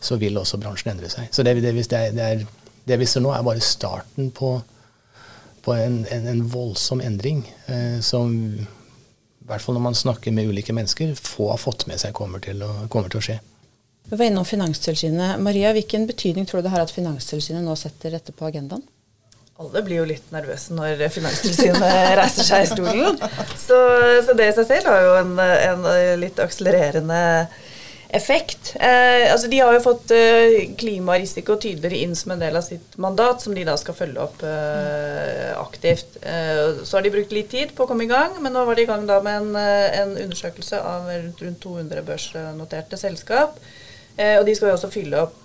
så 0.00 0.18
vil 0.20 0.38
også 0.38 0.60
bransjen 0.60 0.92
endre 0.92 1.10
seg. 1.10 1.32
Så 1.32 1.42
det, 1.42 1.56
det, 1.64 1.72
det, 1.90 2.22
er, 2.22 2.44
det 2.84 3.00
vi 3.00 3.08
ser 3.08 3.24
nå, 3.24 3.32
er 3.32 3.46
bare 3.46 3.64
starten 3.64 4.30
på, 4.36 4.58
på 5.64 5.74
en, 5.74 6.04
en, 6.12 6.28
en, 6.30 6.44
voldsom 6.52 7.02
endring 7.02 7.42
eh, 7.66 7.98
som 8.04 8.36
i 8.36 9.48
hvert 9.48 9.60
fall 9.60 9.76
når 9.76 9.84
man 9.88 9.96
snakker 9.98 10.32
med 10.32 10.48
ulike 10.48 10.72
mennesker, 10.72 11.16
få 11.20 11.50
har 11.50 11.60
fått 11.60 11.88
med 11.88 12.00
seg 12.00 12.14
kommer 12.16 12.40
til 12.44 12.62
å, 12.64 12.86
kommer 12.92 13.12
til 13.12 13.20
å 13.20 13.24
skje. 13.26 13.40
Vi 14.08 14.16
var 14.16 14.26
innom 14.26 14.44
Finanstilsynet. 14.44 15.40
Maria, 15.40 15.72
hvilken 15.72 16.06
betydning 16.06 16.46
tror 16.46 16.60
du 16.60 16.68
det 16.68 16.74
har 16.74 16.84
at 16.84 16.92
Finanstilsynet 16.92 17.64
nå 17.64 17.76
setter 17.78 18.12
dette 18.12 18.34
på 18.36 18.46
agendaen? 18.50 18.84
Alle 19.62 19.84
blir 19.86 20.00
jo 20.02 20.06
litt 20.08 20.32
nervøse 20.34 20.74
når 20.74 21.06
Finanstilsynet 21.14 21.84
reiser 22.20 22.48
seg 22.48 22.64
i 22.66 22.72
stolen. 22.72 23.20
Så, 23.56 23.78
så, 24.26 24.34
det 24.36 24.50
i 24.50 24.56
seg 24.56 24.66
selv 24.68 24.90
har 24.90 25.04
jo 25.06 25.14
en, 25.22 25.36
en 25.38 25.86
litt 26.20 26.42
akselererende 26.42 27.20
effekt. 28.14 28.74
Eh, 28.76 29.32
altså 29.32 29.48
de 29.50 29.58
har 29.58 29.74
jo 29.74 29.82
fått 29.82 30.12
eh, 30.14 30.74
klimarisiko 30.78 31.56
tydeligere 31.62 32.02
inn 32.04 32.14
som 32.18 32.34
en 32.34 32.42
del 32.42 32.58
av 32.58 32.66
sitt 32.66 32.98
mandat, 33.02 33.42
som 33.42 33.54
de 33.56 33.64
da 33.66 33.74
skal 33.80 33.96
følge 33.98 34.22
opp 34.22 34.44
eh, 34.46 35.50
aktivt. 35.58 36.20
Eh, 36.22 36.82
så 36.84 36.98
har 36.98 37.06
de 37.06 37.14
brukt 37.14 37.34
litt 37.34 37.50
tid 37.54 37.74
på 37.74 37.86
å 37.86 37.90
komme 37.90 38.06
i 38.06 38.10
gang, 38.10 38.36
men 38.44 38.54
nå 38.54 38.66
var 38.68 38.78
de 38.78 38.84
i 38.86 38.90
gang 38.90 39.08
da 39.08 39.18
med 39.24 39.40
en, 39.40 39.50
eh, 39.58 39.98
en 40.02 40.14
undersøkelse 40.26 40.82
av 40.82 41.10
rundt 41.10 41.64
200 41.64 42.06
børsnoterte 42.06 43.00
selskap. 43.00 43.58
Eh, 44.16 44.36
og 44.38 44.46
de 44.46 44.54
skal 44.54 44.70
jo 44.70 44.76
også 44.76 44.92
opp, 45.24 45.40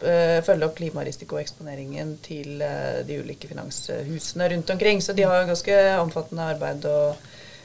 følge 0.45 0.67
opp 0.67 0.75
klimarisikoeksponeringen 0.77 2.17
til 2.25 2.61
de 3.07 3.17
ulike 3.23 3.49
finanshusene 3.49 4.49
rundt 4.53 4.75
omkring. 4.75 5.01
Så 5.01 5.17
de 5.17 5.25
har 5.25 5.41
jo 5.41 5.51
ganske 5.53 5.81
omfattende 6.03 6.51
arbeid 6.53 6.85
å 6.89 6.99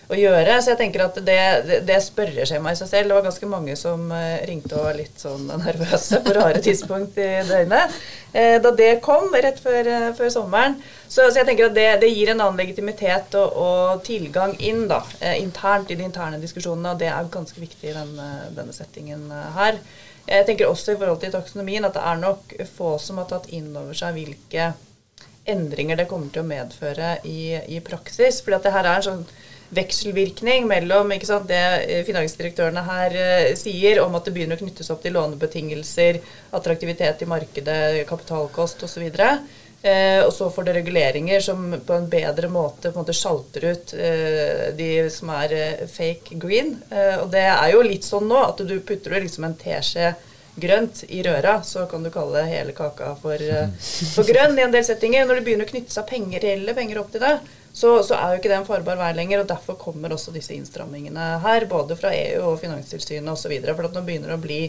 å 0.08 0.16
gjøre. 0.18 0.56
Så 0.60 0.72
jeg 0.72 0.80
tenker 0.80 1.04
at 1.06 1.18
det, 1.24 1.38
det, 1.86 1.96
seg 2.48 2.62
meg 2.62 2.76
i 2.76 2.80
seg 2.80 2.90
selv. 2.90 3.10
Det 3.10 3.16
var 3.16 3.26
ganske 3.26 3.48
mange 3.50 3.76
som 3.78 4.06
eh, 4.14 4.44
ringte 4.48 4.76
og 4.76 4.88
var 4.88 4.98
litt 4.98 5.20
sånn 5.20 5.48
nervøse 5.48 6.20
på 6.24 6.34
rare 6.36 6.62
tidspunkt 6.64 7.18
i 7.20 7.28
døgnet. 7.48 7.98
Eh, 8.32 8.56
da 8.62 8.72
det 8.76 8.90
kom 9.04 9.30
rett 9.32 9.60
før, 9.64 9.90
eh, 9.90 10.08
før 10.18 10.32
sommeren. 10.34 10.78
Så, 11.06 11.22
så, 11.22 11.40
jeg 11.40 11.48
tenker 11.48 11.70
at 11.70 11.76
det, 11.76 11.88
det, 12.04 12.12
gir 12.12 12.32
en 12.32 12.42
annen 12.42 12.60
legitimitet 12.60 13.36
og, 13.40 13.60
og 13.64 14.02
tilgang 14.06 14.56
inn 14.58 14.86
da, 14.90 15.00
internt 15.38 15.92
i 15.92 15.98
de 15.98 16.08
interne 16.08 16.40
diskusjonene, 16.42 16.94
og 16.94 17.00
det 17.00 17.10
er 17.12 17.30
ganske 17.32 17.60
viktig 17.60 17.92
i 17.92 17.94
denne, 17.96 18.28
denne 18.56 18.74
settingen 18.76 19.28
her. 19.54 19.78
Jeg 20.24 20.46
tenker 20.48 20.70
også 20.70 20.94
i 20.94 20.98
forhold 20.98 21.20
til 21.20 21.32
taksonomien 21.34 21.84
at 21.84 21.96
det 21.96 22.02
er 22.04 22.20
nok 22.20 22.54
få 22.74 22.96
som 23.02 23.20
har 23.20 23.28
tatt 23.30 23.50
inn 23.52 23.72
over 23.76 23.96
seg 23.96 24.16
hvilke 24.16 24.72
endringer 25.44 25.98
det 26.00 26.06
kommer 26.08 26.32
til 26.32 26.40
å 26.40 26.48
medføre 26.48 27.18
i, 27.28 27.54
i 27.76 27.80
praksis. 27.84 28.40
For 28.40 28.56
det 28.56 28.72
her 28.72 28.88
er 28.88 29.00
en 29.00 29.08
sånn 29.08 29.26
vekselvirkning 29.74 30.68
mellom 30.68 31.12
sant, 31.24 31.48
det 31.48 31.60
eh, 31.88 32.04
finansdirektørene 32.06 32.84
her 32.86 33.16
eh, 33.18 33.50
sier 33.58 34.00
om 34.04 34.14
at 34.16 34.26
det 34.26 34.34
begynner 34.36 34.58
å 34.58 34.62
knyttes 34.62 34.90
opp 34.92 35.02
til 35.02 35.16
lånebetingelser, 35.16 36.20
attraktivitet 36.54 37.24
i 37.24 37.30
markedet, 37.30 37.82
kapitalkost 38.08 38.84
osv. 38.86 39.08
Eh, 39.08 39.38
og 40.24 40.32
så 40.32 40.46
får 40.50 40.64
det 40.64 40.74
reguleringer 40.78 41.42
som 41.44 41.74
på 41.86 41.96
en 41.96 42.06
bedre 42.08 42.48
måte 42.48 42.88
på 42.90 42.98
en 42.98 43.02
måte 43.02 43.16
sjalter 43.16 43.66
ut 43.68 43.94
eh, 43.96 44.70
de 44.76 44.90
som 45.12 45.32
er 45.34 45.52
eh, 45.56 45.82
fake 45.90 46.38
green. 46.40 46.76
Eh, 46.90 47.18
og 47.20 47.30
det 47.34 47.44
er 47.50 47.72
jo 47.74 47.82
litt 47.84 48.06
sånn 48.06 48.28
nå 48.28 48.40
at 48.46 48.62
du 48.64 48.78
putter 48.80 49.18
liksom 49.20 49.48
en 49.48 49.58
teskje 49.58 50.14
grønt 50.60 51.02
i 51.08 51.22
røra, 51.26 51.58
så 51.66 51.86
kan 51.90 52.04
du 52.04 52.12
kalle 52.14 52.44
hele 52.46 52.74
kaka 52.76 53.14
for, 53.18 53.42
for 54.14 54.28
grønn 54.28 54.58
i 54.58 54.64
en 54.64 54.74
del 54.74 54.86
settinger. 54.86 55.26
Når 55.26 55.40
det 55.40 55.46
begynner 55.48 55.68
å 55.68 55.72
knytte 55.72 55.94
seg 55.94 56.06
penger, 56.08 56.42
reelle 56.44 56.74
penger 56.76 57.00
opp 57.02 57.10
til 57.14 57.24
det, 57.24 57.34
så, 57.74 57.96
så, 58.06 58.14
er 58.14 58.34
jo 58.34 58.38
ikke 58.38 58.50
det 58.52 58.58
en 58.60 58.68
farbar 58.68 59.00
vei 59.00 59.10
lenger. 59.16 59.42
og 59.42 59.48
Derfor 59.50 59.78
kommer 59.80 60.14
også 60.14 60.34
disse 60.34 60.54
innstrammingene 60.54 61.40
her, 61.42 61.66
både 61.70 61.96
fra 61.98 62.12
EU 62.14 62.52
og 62.52 62.60
Finanstilsynet 62.62 63.32
osv. 63.32 63.56
For 63.66 63.88
at 63.88 63.96
nå 63.96 64.04
begynner 64.06 64.30
det 64.30 64.38
å 64.38 64.44
bli 64.44 64.60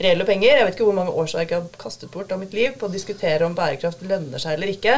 reelle 0.00 0.24
penger. 0.28 0.54
Jeg 0.54 0.64
vet 0.64 0.78
ikke 0.78 0.88
hvor 0.88 0.96
mange 0.96 1.12
årsverk 1.20 1.52
jeg 1.52 1.60
har 1.60 1.80
kastet 1.82 2.12
bort 2.14 2.32
av 2.32 2.40
mitt 2.40 2.56
liv 2.56 2.72
på 2.80 2.88
å 2.88 2.92
diskutere 2.92 3.44
om 3.44 3.56
bærekraft 3.56 4.04
lønner 4.08 4.40
seg 4.40 4.56
eller 4.56 4.72
ikke. 4.72 4.96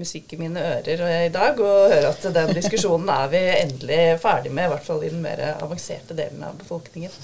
Musikk 0.00 0.36
i 0.36 0.40
mine 0.40 0.60
ører 0.64 1.02
i 1.26 1.32
dag, 1.32 1.58
og 1.60 1.90
høre 1.92 2.12
at 2.12 2.28
den 2.36 2.52
diskusjonen 2.56 3.08
er 3.12 3.32
vi 3.32 3.40
endelig 3.48 3.98
ferdig 4.22 4.52
med, 4.52 4.68
i 4.68 4.74
hvert 4.74 4.86
fall 4.86 5.02
i 5.04 5.10
den 5.12 5.24
mer 5.24 5.42
avanserte 5.56 6.16
delen 6.16 6.44
av 6.44 6.60
befolkningen. 6.60 7.16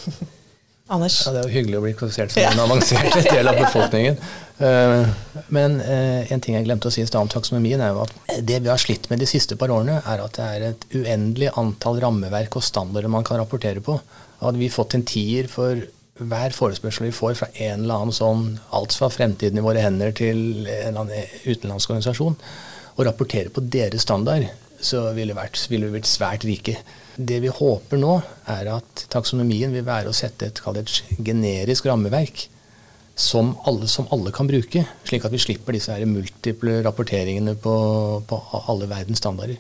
Anders? 0.87 1.19
Ja, 1.27 1.33
Det 1.35 1.41
er 1.41 1.49
jo 1.49 1.55
hyggelig 1.57 1.79
å 1.79 1.83
bli 1.83 1.95
klassifisert 1.99 2.35
som 2.37 2.45
en 2.47 2.61
avansert 2.63 3.17
del 3.35 3.51
av 3.51 3.59
befolkningen. 3.59 4.19
Eh, 4.63 5.09
men 5.53 5.81
eh, 5.83 6.31
en 6.33 6.43
ting 6.43 6.55
jeg 6.55 6.69
glemte 6.69 6.87
å 6.89 6.95
si 6.95 7.03
i 7.03 7.09
stad 7.09 7.27
om 7.27 7.33
taksonomien, 7.33 7.83
er 7.83 7.91
jo 7.91 8.05
at 8.05 8.39
det 8.47 8.61
vi 8.63 8.71
har 8.71 8.81
slitt 8.81 9.09
med 9.11 9.19
de 9.21 9.29
siste 9.29 9.59
par 9.59 9.73
årene, 9.75 9.99
er 10.07 10.23
at 10.23 10.39
det 10.39 10.47
er 10.47 10.67
et 10.71 10.87
uendelig 10.95 11.51
antall 11.59 11.99
rammeverk 12.05 12.59
og 12.61 12.65
standarder 12.65 13.11
man 13.13 13.27
kan 13.27 13.43
rapportere 13.43 13.83
på. 13.83 13.99
Hadde 14.45 14.63
vi 14.63 14.71
fått 14.71 14.95
en 14.95 15.07
tier 15.09 15.51
for 15.51 15.83
hver 16.17 16.55
forespørsel 16.57 17.11
vi 17.11 17.17
får 17.17 17.35
fra 17.41 17.49
en 17.53 17.83
eller 17.83 17.99
annen 17.99 18.15
sånn 18.15 18.45
alt 18.77 18.95
fra 18.97 19.11
fremtiden 19.13 19.59
i 19.61 19.65
våre 19.65 19.83
hender 19.85 20.15
til 20.17 20.69
en 20.71 21.03
utenlandsk 21.03 21.91
organisasjon, 21.91 22.39
og 22.97 23.03
rapportere 23.05 23.53
på 23.53 23.65
deres 23.75 24.07
standard, 24.07 24.47
så 24.81 25.11
ville 25.17 25.35
vi 25.35 25.41
vært, 25.41 25.61
ville 25.69 25.91
vi 25.91 25.99
vært 25.99 26.09
svært 26.09 26.47
rike. 26.49 26.79
Det 27.17 27.39
vi 27.41 27.49
håper 27.49 28.01
nå, 28.01 28.19
er 28.53 28.69
at 28.75 29.07
taksonomien 29.13 29.73
vil 29.73 29.87
være 29.87 30.13
å 30.13 30.17
sette 30.17 30.51
et, 30.51 30.61
et 30.61 31.23
generisk 31.25 31.89
rammeverk 31.89 32.49
som 33.17 33.55
alle, 33.65 33.89
som 33.89 34.09
alle, 34.13 34.33
kan 34.37 34.49
bruke, 34.49 34.83
slik 35.09 35.25
at 35.25 35.33
vi 35.33 35.41
slipper 35.41 35.73
disse 35.73 35.95
her 35.95 36.05
multiple 36.09 36.83
rapporteringene 36.85 37.57
på, 37.57 37.77
på 38.29 38.41
alle 38.69 38.89
verdens 38.91 39.23
standarder. 39.25 39.57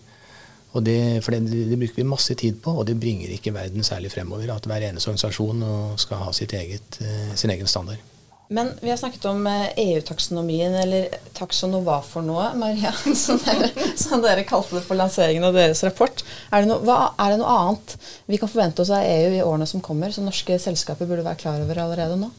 Det, 0.76 1.22
for 1.24 1.32
det, 1.32 1.46
det, 1.70 1.78
bruker 1.80 2.02
vi 2.02 2.04
masse 2.04 2.34
tid 2.36 2.58
på, 2.60 2.74
og 2.76 2.84
det 2.84 2.98
bringer 3.00 3.32
ikke 3.32 3.54
verden 3.54 3.86
særlig 3.86 4.10
fremover. 4.12 4.50
At 4.52 4.68
hver 4.68 4.84
eneste 4.84 5.08
organisasjon 5.08 5.64
skal 5.96 6.20
ha 6.20 6.34
eget, 6.60 6.98
eh, 7.00 7.32
sin 7.32 7.54
egen 7.54 7.70
standard. 7.70 8.02
Men 8.48 8.70
vi 8.80 8.90
har 8.90 8.96
snakket 8.96 9.24
om 9.24 9.46
EU-taksonomien, 9.76 10.74
eh, 10.74 10.80
e 10.80 10.82
eller 10.82 11.08
taksonova 11.34 11.98
for 12.06 12.22
noe, 12.22 12.52
Maria, 12.54 12.92
som 13.14 13.40
dere, 13.42 13.70
som 13.98 14.22
dere, 14.22 14.44
kalte 14.46 14.78
det 14.78 14.84
for 14.86 14.98
lanseringen 14.98 15.44
av 15.48 15.56
deres 15.56 15.82
rapport. 15.84 16.22
Er 16.50 16.62
det, 16.62 16.70
no, 16.70 16.78
hva, 16.86 17.12
er 17.18 17.34
det, 17.34 17.40
noe 17.42 17.56
annet 17.60 17.96
vi 18.30 18.38
kan 18.38 18.50
forvente 18.50 18.84
oss 18.84 18.92
av 18.94 19.02
EU 19.02 19.32
i 19.34 19.42
årene 19.42 19.66
som 19.66 19.82
kommer, 19.82 20.14
som 20.14 20.28
norske 20.28 20.60
selskaper 20.62 21.10
burde 21.10 21.26
være 21.26 21.42
klar 21.42 21.58
over 21.64 21.82
allerede 21.82 22.20
nå? 22.20 22.30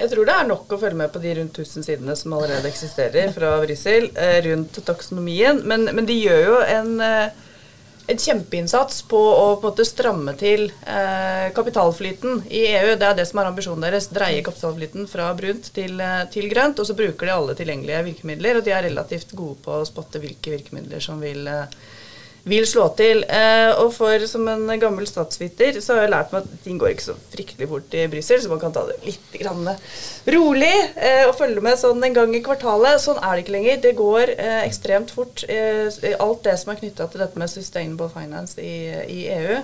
Jeg 0.00 0.10
tror 0.10 0.26
det 0.26 0.34
er 0.34 0.48
nok 0.48 0.72
å 0.72 0.78
følge 0.80 0.96
med 0.96 1.12
på 1.12 1.20
de 1.22 1.36
rundt 1.36 1.58
1000 1.60 1.84
sidene 1.84 2.14
som 2.16 2.32
allerede 2.32 2.70
eksisterer 2.70 3.34
fra 3.36 3.52
Brussel 3.60 4.08
eh, 4.16 4.38
rundt 4.48 4.78
taksonomien. 4.86 5.60
Men, 5.68 5.86
men 5.92 6.08
de 6.08 6.16
gjør 6.16 6.42
jo 6.46 6.58
en 6.64 6.92
eh, 7.04 7.48
en 8.10 8.18
kjempeinnsats 8.18 9.02
på 9.10 9.18
å 9.18 9.44
på 9.60 9.68
en 9.68 9.70
måte 9.70 9.86
stramme 9.86 10.34
til 10.38 10.66
eh, 10.82 11.46
kapitalflyten 11.54 12.42
i 12.50 12.64
EU. 12.72 12.96
Det 12.98 13.06
er 13.06 13.18
det 13.20 13.26
som 13.28 13.40
er 13.42 13.50
ambisjonen 13.50 13.86
deres. 13.86 14.10
Dreie 14.10 14.42
kapitalflyten 14.46 15.06
fra 15.10 15.28
brunt 15.38 15.70
til, 15.76 16.00
eh, 16.02 16.24
til, 16.32 16.48
grønt. 16.50 16.82
Og 16.82 16.88
så 16.88 16.96
bruker 16.98 17.30
de 17.30 17.36
alle 17.36 17.56
tilgjengelige 17.58 18.02
virkemidler, 18.08 18.58
og 18.58 18.66
de 18.66 18.74
er 18.74 18.86
relativt 18.88 19.34
gode 19.38 19.60
på 19.64 19.78
å 19.78 19.86
spotte 19.88 20.22
hvilke 20.22 20.56
virkemidler 20.56 21.04
som 21.04 21.22
vil 21.22 21.46
eh, 21.50 21.78
vil 22.48 22.66
slå 22.68 22.86
til. 22.96 23.22
Eh, 23.28 23.70
og 23.80 23.92
for 23.94 24.24
som 24.30 24.46
en 24.48 24.70
gammel 24.80 25.06
statsviter 25.08 25.80
så 25.80 25.96
har 25.96 26.06
jeg 26.06 26.14
lært 26.14 26.32
meg 26.34 26.46
at 26.46 26.62
ting 26.64 26.78
går 26.80 26.94
ikke 26.94 27.08
så 27.10 27.16
fryktelig 27.32 27.68
fort 27.70 27.96
i 27.96 28.06
Brussel, 28.12 28.40
så 28.42 28.52
man 28.52 28.62
kan 28.62 28.74
ta 28.74 28.86
det 28.88 28.98
litt 29.04 29.36
rolig 30.30 30.72
eh, 30.96 31.26
og 31.26 31.36
følge 31.38 31.64
med 31.64 31.80
sånn 31.80 32.02
en 32.06 32.16
gang 32.16 32.34
i 32.36 32.42
kvartalet. 32.44 33.02
Sånn 33.02 33.20
er 33.20 33.36
det 33.36 33.44
ikke 33.44 33.56
lenger. 33.56 33.84
Det 33.84 33.94
går 33.98 34.34
eh, 34.36 34.62
ekstremt 34.64 35.12
fort. 35.14 35.44
Alt 35.50 36.42
det 36.46 36.56
som 36.60 36.72
er 36.72 36.80
knytta 36.80 37.08
til 37.10 37.24
dette 37.24 37.40
med 37.40 37.52
sustainable 37.52 38.10
finance 38.12 38.60
i, 38.60 38.74
i 39.10 39.22
EU. 39.34 39.60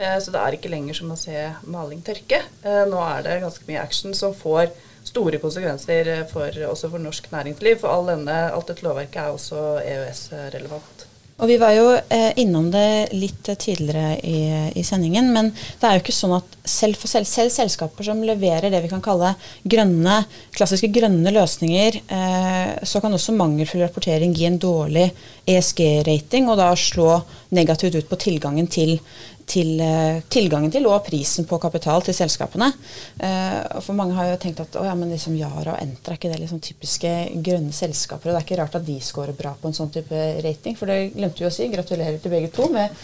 Så 0.00 0.32
det 0.32 0.40
er 0.40 0.54
ikke 0.56 0.70
lenger 0.72 0.96
som 0.96 1.10
å 1.12 1.16
se 1.20 1.42
maling 1.68 2.00
tørke. 2.00 2.38
Nå 2.64 3.02
er 3.04 3.26
det 3.26 3.34
ganske 3.42 3.66
mye 3.68 3.82
action 3.82 4.16
som 4.16 4.32
får 4.32 4.70
store 5.04 5.36
konsekvenser 5.42 6.08
for, 6.32 6.56
også 6.70 6.88
for 6.88 7.04
norsk 7.04 7.28
næringsliv. 7.34 7.82
For 7.82 7.92
all 7.92 8.08
denne, 8.08 8.40
alt 8.48 8.72
dette 8.72 8.86
lovverket 8.86 9.20
er 9.20 9.36
også 9.36 9.60
EØS-relevant. 9.84 11.09
Og 11.40 11.48
Vi 11.48 11.56
var 11.56 11.72
jo 11.72 11.86
eh, 11.96 12.32
innom 12.42 12.66
det 12.72 13.14
litt 13.16 13.48
tidligere 13.48 14.18
i, 14.20 14.40
i, 14.76 14.82
sendingen, 14.84 15.30
men 15.32 15.48
det 15.54 15.86
er 15.88 15.96
jo 15.96 16.02
ikke 16.02 16.12
sånn 16.12 16.34
at 16.36 16.56
selv 16.68 17.00
selv, 17.00 17.24
selv 17.28 17.52
selskaper 17.54 18.04
som 18.04 18.20
leverer 18.24 18.68
det 18.68 18.82
vi 18.84 18.90
kan 18.92 19.00
kalle 19.04 19.32
grønne, 19.64 20.18
klassiske 20.52 20.90
grønne 20.92 21.32
løsninger, 21.32 21.96
eh, 22.12 22.74
så 22.84 23.00
kan 23.00 23.16
også 23.16 23.36
mangelfull 23.38 23.86
rapportering 23.86 24.36
gi 24.36 24.50
en 24.50 24.60
dårlig 24.60 25.08
ESG-rating, 25.48 26.50
og 26.52 26.60
da 26.60 26.74
slå 26.76 27.22
negativt 27.56 27.96
ut 27.96 28.10
på 28.10 28.20
tilgangen 28.20 28.68
til 28.68 28.98
til 29.50 29.80
uh, 29.82 30.20
tilgangen 30.30 30.72
til 30.72 30.86
og 30.88 31.02
prisen 31.06 31.46
på 31.48 31.58
kapital 31.62 32.04
til 32.06 32.16
selskapene. 32.16 32.70
Uh, 33.20 33.80
for 33.82 33.96
mange 33.98 34.14
har 34.16 34.30
jo 34.30 34.38
tenkt 34.42 34.62
at 34.62 34.78
oh, 34.78 34.86
ja, 34.86 34.94
men 34.98 35.10
liksom 35.12 35.36
Yara 35.38 35.74
og 35.74 35.82
Entra 35.82 36.14
er 36.14 36.20
ikke 36.20 36.32
det 36.32 36.40
liksom 36.42 36.62
typiske 36.64 37.12
grønne 37.44 37.74
selskaper. 37.74 38.30
og 38.30 38.36
Det 38.36 38.40
er 38.40 38.46
ikke 38.46 38.60
rart 38.62 38.78
at 38.78 38.86
de 38.86 38.98
scorer 39.04 39.36
bra 39.36 39.54
på 39.58 39.70
en 39.70 39.76
sånn 39.76 39.92
type 39.94 40.22
rating. 40.44 40.78
For 40.78 40.90
det 40.90 41.12
glemte 41.16 41.42
vi 41.42 41.48
å 41.48 41.52
si. 41.54 41.68
Gratulerer 41.70 42.18
til 42.22 42.34
begge 42.34 42.50
to 42.54 42.68
med, 42.72 42.94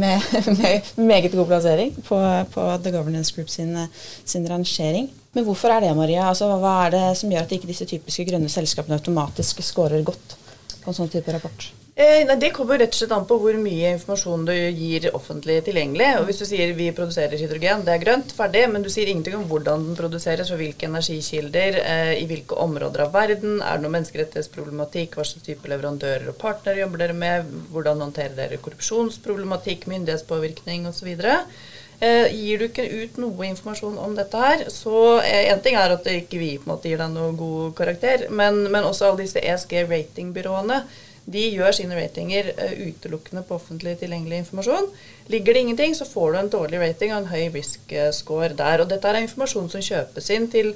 med, 0.00 0.24
med 0.60 0.94
meget 1.00 1.32
god 1.34 1.50
plassering 1.50 1.94
på, 2.04 2.20
på, 2.54 2.66
The 2.84 2.94
Governance 2.94 3.34
Group 3.34 3.52
sin, 3.52 3.76
sin, 4.24 4.48
rangering. 4.48 5.10
Men 5.34 5.46
hvorfor 5.48 5.72
er 5.74 5.84
det, 5.84 5.94
Maria? 5.98 6.28
Altså, 6.30 6.50
hva 6.60 6.76
er 6.86 6.94
det 6.94 7.06
som 7.20 7.32
gjør 7.32 7.48
at 7.48 7.56
ikke 7.56 7.70
disse 7.70 7.88
typiske 7.90 8.28
grønne 8.28 8.52
selskapene 8.52 9.00
automatisk 9.00 9.64
scorer 9.64 10.04
godt 10.06 10.36
på 10.82 10.92
en 10.92 11.00
sånn 11.00 11.10
type 11.12 11.32
rapport? 11.34 11.72
Eh, 11.96 12.24
nei, 12.26 12.34
Det 12.36 12.48
kommer 12.50 12.80
rett 12.82 12.90
og 12.90 12.98
slett 12.98 13.12
an 13.14 13.26
på 13.30 13.36
hvor 13.38 13.54
mye 13.54 13.92
informasjon 13.94 14.48
du 14.48 14.52
gir 14.52 15.04
offentlig 15.14 15.60
tilgjengelig. 15.62 16.08
Og 16.18 16.24
Hvis 16.26 16.40
du 16.42 16.46
sier 16.48 16.72
vi 16.74 16.88
produserer 16.90 17.38
hydrogen, 17.38 17.84
det 17.86 17.92
er 17.94 18.02
grønt, 18.02 18.34
ferdig, 18.34 18.64
men 18.72 18.82
du 18.82 18.90
sier 18.90 19.06
ingenting 19.06 19.36
om 19.38 19.44
hvordan 19.46 19.84
den 19.86 19.98
produseres, 20.00 20.50
og 20.50 20.58
hvilke 20.58 20.88
energikilder, 20.88 21.78
eh, 21.84 22.14
i 22.18 22.26
hvilke 22.26 22.58
områder 22.58 23.04
av 23.06 23.12
verden, 23.14 23.62
er 23.62 23.78
det 23.78 23.84
noe 23.84 23.94
menneskerettighetsproblematikk, 23.94 25.14
hva 25.14 25.28
slags 25.28 25.46
type 25.46 25.70
leverandører 25.70 26.34
og 26.34 26.38
partnere 26.42 26.82
jobber 26.82 27.04
dere 27.04 27.14
med, 27.14 27.54
hvordan 27.70 28.02
håndterer 28.02 28.34
dere 28.34 28.58
korrupsjonsproblematikk, 28.58 29.86
myndighetspåvirkning 29.86 30.90
osv. 30.90 31.14
Eh, 32.02 32.26
gir 32.34 32.58
du 32.58 32.66
ikke 32.66 32.90
ut 32.90 33.22
noe 33.22 33.46
informasjon 33.46 34.02
om 34.02 34.18
dette 34.18 34.34
her, 34.34 34.66
så 34.66 35.20
eh, 35.22 35.46
en 35.54 35.62
ting 35.62 35.78
er 35.78 35.94
at 35.94 36.10
ikke 36.10 36.42
vi 36.42 36.56
på 36.58 36.66
en 36.66 36.74
måte 36.74 36.90
gir 36.90 36.98
deg 36.98 37.14
noe 37.14 37.30
god 37.38 37.76
karakter, 37.78 38.26
men, 38.30 38.64
men 38.66 38.82
også 38.82 39.12
alle 39.12 39.22
disse 39.22 39.38
ESG-ratingbyråene 39.38 40.82
de 41.24 41.40
gjør 41.54 41.72
sine 41.72 41.96
ratinger 41.96 42.50
uh, 42.58 42.72
utelukkende 42.88 43.42
på 43.48 43.54
offentlig 43.56 43.98
tilgjengelig 44.00 44.38
informasjon. 44.42 44.86
Ligger 45.32 45.52
det 45.54 45.60
ingenting, 45.64 45.92
så 45.96 46.04
får 46.08 46.32
du 46.32 46.36
en 46.38 46.52
dårlig 46.52 46.78
rating 46.82 47.10
og 47.14 47.20
en 47.22 47.32
høy 47.32 47.44
risk 47.54 47.80
score 48.12 48.56
der. 48.56 48.80
Og 48.82 48.88
dette 48.90 49.08
er 49.08 49.14
informasjon 49.22 49.70
som 49.72 49.82
kjøpes 49.84 50.30
inn 50.34 50.46
til 50.52 50.68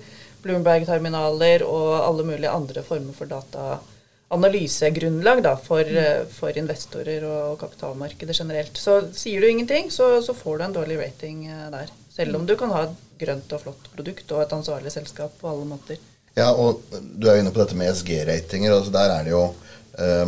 Bloomberg-terminaler 0.44 1.58
og 1.66 1.88
alle 1.98 2.24
mulige 2.24 2.54
andre 2.54 2.82
former 2.86 3.12
for 3.16 3.26
dataanalysegrunnlag 3.28 5.42
da, 5.44 5.56
for, 5.60 5.84
uh, 5.84 6.24
for, 6.32 6.50
investorer 6.56 7.22
og 7.28 7.58
kapitalmarkedet 7.60 8.40
generelt. 8.40 8.76
Så 8.80 9.02
sier 9.12 9.40
du 9.40 9.46
ingenting, 9.50 9.90
så, 9.92 10.22
så 10.24 10.32
får 10.36 10.56
du 10.56 10.62
en 10.64 10.76
dårlig 10.80 10.98
rating 11.02 11.38
uh, 11.50 11.70
der. 11.74 11.88
Selv 12.14 12.36
om 12.40 12.46
du 12.48 12.54
kan 12.58 12.70
ha 12.74 12.80
et 12.88 12.96
grønt 13.20 13.52
og 13.52 13.60
flott 13.66 13.84
produkt 13.92 14.32
og 14.32 14.42
et 14.42 14.56
ansvarlig 14.56 14.90
selskap 14.94 15.30
på 15.40 15.48
alle 15.50 15.66
måter. 15.68 15.96
Ja, 16.38 16.52
og 16.54 16.82
du 16.90 17.26
er 17.26 17.34
jo 17.36 17.40
inne 17.42 17.52
på 17.52 17.60
dette 17.60 17.76
med 17.76 17.88
ESG-ratinger. 17.90 18.72
altså 18.72 18.90
Der 18.94 19.08
er 19.10 19.22
det 19.26 19.32
jo 19.34 19.44
Eh, 19.50 19.56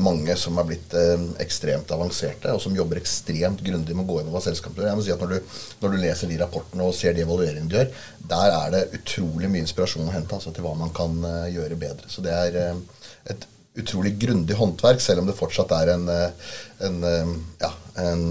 mange 0.03 0.35
som 0.39 0.57
er 0.59 0.67
blitt 0.67 0.95
eh, 0.99 1.27
ekstremt 1.43 1.91
avanserte, 1.95 2.51
og 2.55 2.63
som 2.63 2.75
jobber 2.75 2.99
ekstremt 2.99 3.63
grundig 3.63 3.95
med 3.95 4.03
å 4.05 4.09
gå 4.09 4.19
gjennom 4.19 4.35
hva 4.35 4.43
selskapet 4.43 4.83
gjør. 4.83 4.89
Jeg 4.91 4.99
må 4.99 5.05
si 5.07 5.15
at 5.15 5.23
når 5.23 5.33
du, 5.35 5.55
når 5.83 5.95
du, 5.95 6.01
leser 6.03 6.33
de 6.33 6.41
rapportene 6.41 6.87
og 6.87 6.97
ser 6.97 7.15
de 7.15 7.23
evalueringene 7.23 7.71
du 7.71 7.77
gjør, 7.79 7.93
der 8.33 8.57
er 8.57 8.75
det 8.75 8.83
utrolig 8.99 9.51
mye 9.53 9.65
inspirasjon 9.67 10.09
å 10.09 10.17
hente 10.17 10.37
altså, 10.37 10.53
til 10.57 10.67
hva 10.67 10.75
man 10.79 10.91
kan 10.97 11.15
uh, 11.23 11.47
gjøre 11.51 11.79
bedre. 11.79 12.11
Så 12.11 12.25
det 12.25 12.35
er 12.35 12.59
et 13.31 13.47
utrolig 13.79 14.17
grundig 14.19 14.57
håndverk, 14.59 15.01
selv 15.03 15.23
om 15.23 15.31
det 15.31 15.39
fortsatt 15.39 15.71
er 15.77 15.93
en, 15.95 16.09
en, 16.11 16.99
ja, 17.63 17.71
en, 18.03 18.25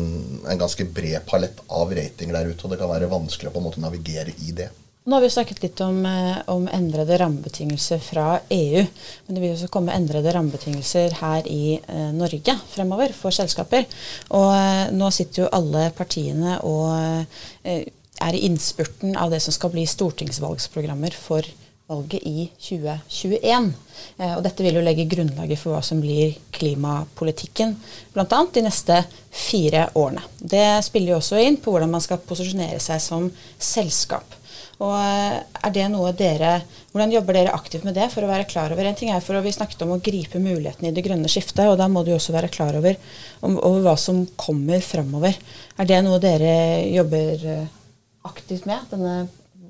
en 0.44 0.60
ganske 0.60 0.84
bred 0.92 1.24
palett 1.30 1.64
av 1.72 1.96
rating 1.96 2.36
der 2.36 2.52
ute, 2.52 2.60
og 2.66 2.74
det 2.74 2.82
kan 2.82 2.92
være 2.92 3.10
vanskelig 3.10 3.50
å 3.50 3.56
på 3.56 3.64
en 3.64 3.70
måte 3.70 3.84
navigere 3.84 4.36
i 4.44 4.52
det. 4.60 4.68
Nå 5.10 5.16
har 5.16 5.24
vi 5.24 5.30
snakket 5.34 5.64
litt 5.64 5.80
om, 5.82 6.04
eh, 6.06 6.36
om, 6.54 6.68
endrede 6.70 7.16
rammebetingelser 7.18 8.02
fra 8.04 8.40
EU. 8.54 8.84
Men 9.26 9.36
det 9.36 9.42
vil 9.42 9.56
også 9.56 9.70
komme 9.74 9.96
endrede 9.96 10.34
rammebetingelser 10.36 11.16
her 11.18 11.48
i 11.50 11.80
eh, 11.80 12.12
Norge 12.14 12.54
fremover 12.70 13.16
for 13.18 13.34
selskaper. 13.34 13.88
Og 14.38 14.52
eh, 14.54 14.92
nå 14.94 15.10
sitter 15.16 15.44
jo 15.48 15.50
alle 15.58 15.88
partiene 15.98 16.60
og 16.62 17.26
er 17.66 18.38
i 18.38 18.44
innspurten 18.46 19.18
av 19.18 19.34
det 19.34 19.42
som 19.42 19.56
skal 19.56 19.74
bli 19.74 19.88
stortingsvalgsprogrammer 19.90 21.18
for 21.18 21.48
valget 21.90 22.22
i 22.22 22.50
2021. 22.62 23.72
Eh, 24.18 24.34
og 24.36 24.44
dette 24.46 24.66
vil 24.66 24.78
jo 24.78 24.84
legge 24.86 25.08
grunnlaget 25.10 25.60
for 25.60 25.74
hva 25.74 25.82
som 25.86 26.02
blir 26.04 26.36
klimapolitikken 26.54 27.74
bl.a. 28.14 28.28
de 28.54 28.66
neste 28.66 29.02
fire 29.34 29.88
årene. 29.98 30.22
Det 30.38 30.84
spiller 30.86 31.16
jo 31.16 31.22
også 31.22 31.42
inn 31.42 31.58
på 31.58 31.74
hvordan 31.74 31.96
man 31.96 32.06
skal 32.06 32.22
posisjonere 32.22 32.78
seg 32.84 33.02
som 33.02 33.30
selskap. 33.58 34.39
Og 34.80 34.94
eh, 34.96 35.40
er 35.68 35.74
det 35.76 35.88
noe 35.92 36.12
dere, 36.16 36.60
Hvordan 36.94 37.12
jobber 37.12 37.36
dere 37.36 37.56
aktivt 37.56 37.84
med 37.88 37.98
det 38.00 38.08
for 38.14 38.24
å 38.24 38.30
være 38.30 38.48
klar 38.50 38.72
over 38.72 38.88
En 38.88 38.96
ting 38.98 39.12
er 39.12 39.24
for 39.24 39.36
å, 39.36 39.44
Vi 39.44 39.52
snakket 39.56 39.84
om 39.84 39.98
å 39.98 40.04
gripe 40.04 40.40
mulighetene 40.40 40.92
i 40.92 40.96
det 40.96 41.04
grønne 41.06 41.32
skiftet, 41.32 41.66
og 41.68 41.76
da 41.80 41.90
må 41.92 42.06
du 42.08 42.14
også 42.16 42.36
være 42.36 42.52
klar 42.54 42.78
over, 42.80 42.96
om, 43.44 43.58
over 43.58 43.84
hva 43.84 43.98
som 44.00 44.24
kommer 44.40 44.80
framover. 44.84 45.36
Er 45.80 45.90
det 45.90 46.00
noe 46.06 46.22
dere 46.24 46.54
jobber 46.88 47.44
eh, 47.58 47.68
aktivt 48.30 48.70
med? 48.70 48.88
Denne, 48.94 49.18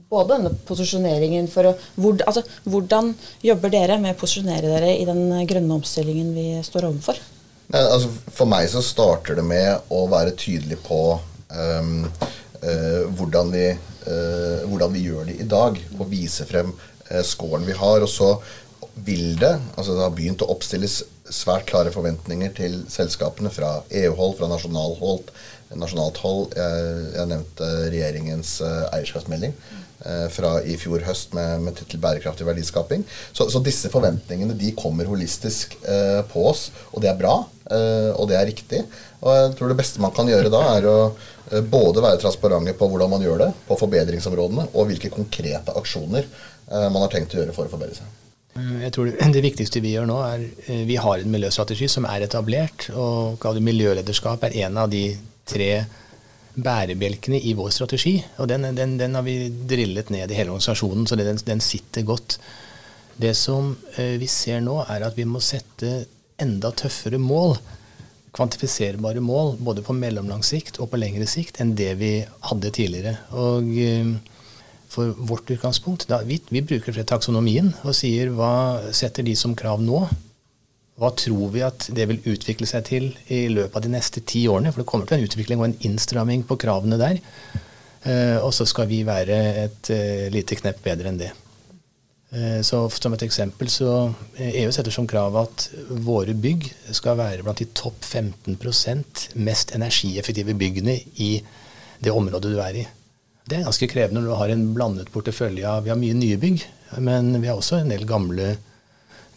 både 0.09 0.35
denne 0.35 0.53
posisjoneringen 0.69 1.49
for 1.49 1.71
å 1.71 1.75
hvor, 1.97 2.21
altså, 2.29 2.45
Hvordan 2.69 3.13
jobber 3.45 3.73
dere 3.73 3.97
med 4.01 4.13
å 4.13 4.21
posisjonere 4.21 4.69
dere 4.77 4.93
i 4.93 5.09
den 5.09 5.25
grønne 5.49 5.81
omstillingen 5.81 6.33
vi 6.37 6.47
står 6.65 6.91
overfor? 6.91 7.17
Nei, 7.73 7.81
altså, 7.81 8.13
for 8.33 8.49
meg 8.49 8.69
så 8.69 8.81
starter 8.85 9.37
det 9.37 9.45
med 9.45 9.93
å 9.93 10.05
være 10.09 10.37
tydelig 10.37 10.79
på 10.85 11.01
um, 11.17 12.05
uh, 12.61 13.03
hvordan 13.17 13.53
vi 13.53 13.67
hvordan 14.05 14.93
vi 14.93 15.05
gjør 15.07 15.27
det 15.29 15.39
i 15.41 15.47
dag, 15.49 15.77
og 15.97 16.09
vise 16.11 16.47
frem 16.49 16.73
eh, 17.09 17.23
scoren 17.25 17.67
vi 17.67 17.77
har. 17.77 18.03
Og 18.05 18.09
så 18.11 18.33
vil 18.99 19.37
det 19.39 19.53
altså 19.77 19.95
Det 19.95 20.03
har 20.03 20.15
begynt 20.15 20.43
å 20.43 20.51
oppstilles 20.53 21.01
svært 21.29 21.67
klare 21.69 21.91
forventninger 21.93 22.55
til 22.57 22.79
selskapene 22.89 23.51
fra 23.53 23.83
EU-hold, 24.01 24.33
fra 24.39 24.49
nasjonalhold, 24.49 25.29
nasjonalt 25.77 26.17
hold. 26.23 26.55
Jeg, 26.57 27.03
jeg 27.13 27.29
nevnte 27.29 27.67
regjeringens 27.93 28.55
eh, 28.65 28.87
eierskapsmelding 28.97 29.53
eh, 29.53 30.25
fra 30.33 30.55
i 30.65 30.73
fjor 30.81 31.05
høst 31.05 31.37
med, 31.37 31.67
med 31.67 31.77
tittel 31.77 32.01
'Bærekraftig 32.01 32.47
verdiskaping'. 32.49 33.05
Så, 33.29 33.45
så, 33.45 33.61
disse 33.61 33.93
forventningene 33.93 34.57
de 34.57 34.73
kommer 34.79 35.09
holistisk 35.11 35.77
eh, 35.85 36.23
på 36.33 36.47
oss, 36.49 36.71
og 36.89 37.05
det 37.05 37.13
er 37.13 37.21
bra, 37.21 37.35
eh, 37.69 38.09
og 38.15 38.31
det 38.31 38.39
er 38.39 38.49
riktig. 38.49 38.81
Og 39.21 39.35
jeg 39.35 39.53
tror 39.59 39.69
det 39.69 39.81
beste 39.83 40.01
man 40.01 40.15
kan 40.15 40.31
gjøre 40.31 40.49
da, 40.49 40.65
er 40.79 40.89
å 40.89 40.99
Eh, 41.13 41.38
både 41.49 42.03
være 42.03 42.21
transparente 42.21 42.75
på 42.77 42.87
hvordan 42.89 43.11
man 43.11 43.23
gjør 43.23 43.43
det, 43.43 43.49
på 43.67 43.77
forbedringsområdene, 43.79 44.69
og 44.73 44.89
hvilke 44.89 45.11
konkrete 45.13 45.75
aksjoner 45.79 46.25
eh, 46.25 46.87
man 46.89 47.01
har 47.03 47.13
tenkt 47.13 47.35
å 47.35 47.41
gjøre 47.41 47.55
for 47.55 47.69
å 47.69 47.73
forbedre 47.73 47.97
seg. 47.97 48.17
Eh, 48.59 48.75
jeg 48.85 48.93
tror 48.95 49.09
Det 49.37 49.45
viktigste 49.45 49.81
vi 49.83 49.95
gjør 49.95 50.09
nå, 50.09 50.19
er 50.27 50.85
vi 50.89 50.99
har 51.01 51.23
en 51.23 51.33
miljøstrategi 51.33 51.89
som 51.91 52.07
er 52.09 52.27
etablert. 52.27 52.89
og 52.93 53.45
Miljølederskap 53.61 54.45
er 54.45 54.59
en 54.65 54.77
av 54.77 54.91
de 54.93 55.07
tre 55.49 55.71
bærebjelkene 56.59 57.39
i 57.39 57.55
vår 57.55 57.71
strategi. 57.71 58.17
og 58.37 58.47
Den, 58.51 58.69
den, 58.75 58.97
den 58.99 59.15
har 59.15 59.23
vi 59.23 59.49
drillet 59.49 60.09
ned 60.09 60.31
i 60.31 60.37
hele 60.37 60.53
organisasjonen, 60.53 61.07
så 61.07 61.15
den, 61.15 61.39
den 61.45 61.61
sitter 61.63 62.03
godt. 62.03 62.39
Det 63.19 63.33
som 63.35 63.73
vi 63.95 64.27
ser 64.31 64.61
nå, 64.63 64.77
er 64.87 65.03
at 65.03 65.17
vi 65.17 65.25
må 65.27 65.41
sette 65.43 66.05
enda 66.39 66.71
tøffere 66.71 67.19
mål 67.19 67.57
kvantifiserbare 68.35 69.21
mål 69.23 69.55
både 69.65 69.83
på 69.85 69.95
mellomlang 69.97 70.43
sikt 70.45 70.79
og 70.79 70.91
på 70.91 70.99
lengre 71.01 71.27
sikt 71.29 71.59
enn 71.61 71.75
det 71.77 71.93
vi 71.99 72.11
hadde 72.49 72.73
tidligere. 72.75 73.15
Og 73.33 73.69
eh, 73.81 74.15
for 74.89 75.13
vårt 75.29 75.49
utgangspunkt, 75.53 76.07
da, 76.09 76.21
vi, 76.25 76.39
vi 76.49 76.63
bruker 76.65 76.97
taksonomien 77.03 77.71
og 77.83 77.93
sier 77.97 78.33
hva 78.33 78.91
setter 78.95 79.25
de 79.25 79.35
som 79.37 79.55
krav 79.57 79.81
nå? 79.85 80.03
Hva 80.99 81.13
tror 81.15 81.53
vi 81.53 81.61
at 81.63 81.87
det 81.95 82.09
vil 82.09 82.23
utvikle 82.27 82.67
seg 82.67 82.87
til 82.89 83.11
i 83.31 83.45
løpet 83.51 83.77
av 83.77 83.85
de 83.85 83.93
neste 83.93 84.23
ti 84.27 84.43
årene? 84.51 84.73
For 84.73 84.83
det 84.83 84.89
kommer 84.89 85.07
til 85.07 85.19
en 85.19 85.29
utvikling 85.29 85.61
og 85.61 85.69
en 85.69 85.77
innstramming 85.87 86.43
på 86.47 86.57
kravene 86.59 86.99
der. 86.99 87.21
Eh, 88.03 88.37
og 88.41 88.51
så 88.55 88.67
skal 88.67 88.89
vi 88.89 89.05
være 89.07 89.37
et 89.65 89.91
uh, 89.91 90.27
lite 90.33 90.57
knepp 90.59 90.81
bedre 90.83 91.11
enn 91.11 91.21
det. 91.21 91.31
Eh, 92.31 92.61
så 92.61 92.89
Som 92.89 93.13
et 93.13 93.23
eksempel 93.25 93.69
så 93.73 94.13
EU 94.37 94.45
eh, 94.45 94.67
e 94.67 94.71
setter 94.71 94.93
som 94.93 95.07
krav 95.09 95.35
at 95.39 95.69
våre 95.89 96.35
bygg 96.37 96.67
skal 96.93 97.17
være 97.17 97.41
blant 97.43 97.57
de 97.57 97.65
topp 97.73 98.05
15% 98.05 99.29
mest 99.41 99.73
energieffektive 99.73 100.53
byggene 100.53 100.99
i 101.17 101.31
det 101.99 102.13
området 102.13 102.53
du 102.53 102.61
er 102.61 102.83
i. 102.83 102.87
Det 103.49 103.57
er 103.57 103.65
ganske 103.65 103.89
krevende 103.89 104.21
når 104.21 104.29
du 104.29 104.37
har 104.37 104.53
en 104.53 104.67
blandet 104.75 105.09
portefølje 105.11 105.65
av 105.65 105.83
Vi 105.83 105.89
har 105.89 105.97
mye 105.97 106.13
nye 106.13 106.37
bygg, 106.37 106.65
men 107.01 107.33
vi 107.41 107.47
har 107.49 107.57
også 107.57 107.81
en 107.81 107.89
del 107.89 108.05
gamle, 108.05 108.57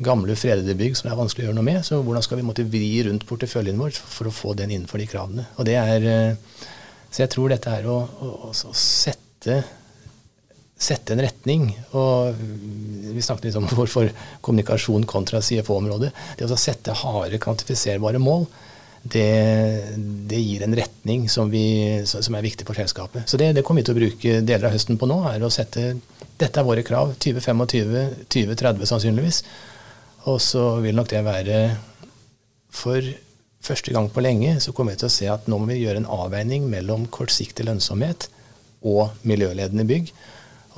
gamle 0.05 0.37
fredede 0.37 0.77
bygg 0.77 0.99
som 0.99 1.09
det 1.09 1.15
er 1.15 1.23
vanskelig 1.23 1.47
å 1.47 1.49
gjøre 1.49 1.61
noe 1.63 1.71
med. 1.71 1.81
Så 1.89 2.03
hvordan 2.05 2.27
skal 2.29 2.43
vi 2.43 2.45
måtte 2.45 2.69
vri 2.69 2.93
rundt 3.09 3.25
porteføljen 3.27 3.81
vår 3.81 3.97
for 3.97 4.29
å 4.29 4.37
få 4.37 4.53
den 4.59 4.75
innenfor 4.75 5.01
de 5.01 5.09
kravene? 5.09 5.49
Og 5.57 5.65
det 5.65 5.81
er, 5.81 6.05
eh, 6.13 6.69
Så 7.13 7.25
jeg 7.25 7.31
tror 7.31 7.49
dette 7.49 7.69
er 7.69 7.85
å, 7.89 7.99
å, 8.21 8.53
å 8.53 8.73
sette 8.73 9.63
sette 10.83 11.15
en 11.15 11.23
retning. 11.23 11.71
og 11.99 12.37
Vi 12.37 13.23
snakket 13.23 13.51
litt 13.51 13.61
om 13.61 13.69
hvorfor 13.79 14.11
kommunikasjon 14.45 15.07
kontra 15.09 15.43
CFO-området. 15.45 16.13
Det 16.39 16.49
å 16.49 16.61
sette 16.61 16.97
harde, 17.05 17.41
kvantifiserbare 17.43 18.21
mål, 18.23 18.47
det, 19.03 19.27
det, 20.31 20.39
gir 20.39 20.63
en 20.63 20.77
retning 20.79 21.27
som, 21.31 21.51
vi, 21.51 22.03
som, 22.07 22.35
er 22.39 22.45
viktig 22.45 22.67
for 22.69 22.79
selskapet. 22.79 23.27
Så 23.27 23.39
det, 23.41 23.51
det, 23.57 23.65
kommer 23.67 23.83
vi 23.83 23.89
til 23.89 23.97
å 23.97 23.99
bruke 23.99 24.35
deler 24.47 24.69
av 24.69 24.77
høsten 24.77 24.99
på 24.99 25.09
nå. 25.11 25.19
er 25.27 25.43
å 25.43 25.51
sette, 25.51 25.97
Dette 26.39 26.61
er 26.61 26.67
våre 26.67 26.85
krav. 26.87 27.17
2025, 27.23 27.65
2030 28.31 28.91
sannsynligvis. 28.93 29.43
Og 30.31 30.39
så 30.43 30.69
vil 30.85 30.95
nok 30.95 31.11
det 31.11 31.25
være 31.27 31.57
For 32.73 33.03
første 33.63 33.93
gang 33.95 34.07
på 34.11 34.23
lenge 34.23 34.55
så 34.63 34.73
kommer 34.75 34.95
vi 34.95 35.03
til 35.03 35.11
å 35.11 35.15
se 35.17 35.27
at 35.31 35.49
nå 35.51 35.59
må 35.61 35.69
vi 35.71 35.83
gjøre 35.83 36.01
en 36.03 36.09
avveining 36.11 36.65
mellom 36.71 37.05
kortsiktig 37.13 37.67
lønnsomhet 37.67 38.29
og 38.87 39.13
miljøledende 39.29 39.85
bygg. 39.87 40.09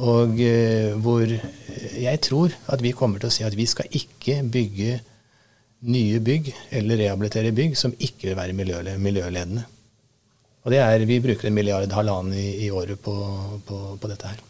Og 0.03 0.41
eh, 0.43 0.95
hvor 0.99 1.29
jeg 1.29 2.21
tror 2.27 2.55
at 2.73 2.83
vi 2.83 2.95
kommer 2.97 3.23
til 3.23 3.31
å 3.31 3.35
si 3.35 3.45
at 3.47 3.55
vi 3.55 3.67
skal 3.71 3.87
ikke 3.95 4.41
bygge 4.51 4.97
nye 5.85 6.21
bygg 6.25 6.51
eller 6.75 6.99
rehabilitere 6.99 7.53
bygg 7.55 7.77
som 7.79 7.95
ikke 7.99 8.31
vil 8.31 8.39
være 8.39 8.57
miljøledende. 8.99 9.67
Og 10.65 10.73
det 10.73 10.81
er, 10.81 11.05
Vi 11.05 11.21
bruker 11.21 11.49
en 11.49 11.55
milliard 11.55 11.93
halvannen 11.93 12.35
i, 12.35 12.65
i 12.65 12.71
året 12.71 13.01
på, 13.01 13.15
på, 13.67 13.81
på, 14.01 14.09
dette 14.09 14.31
her. 14.33 14.41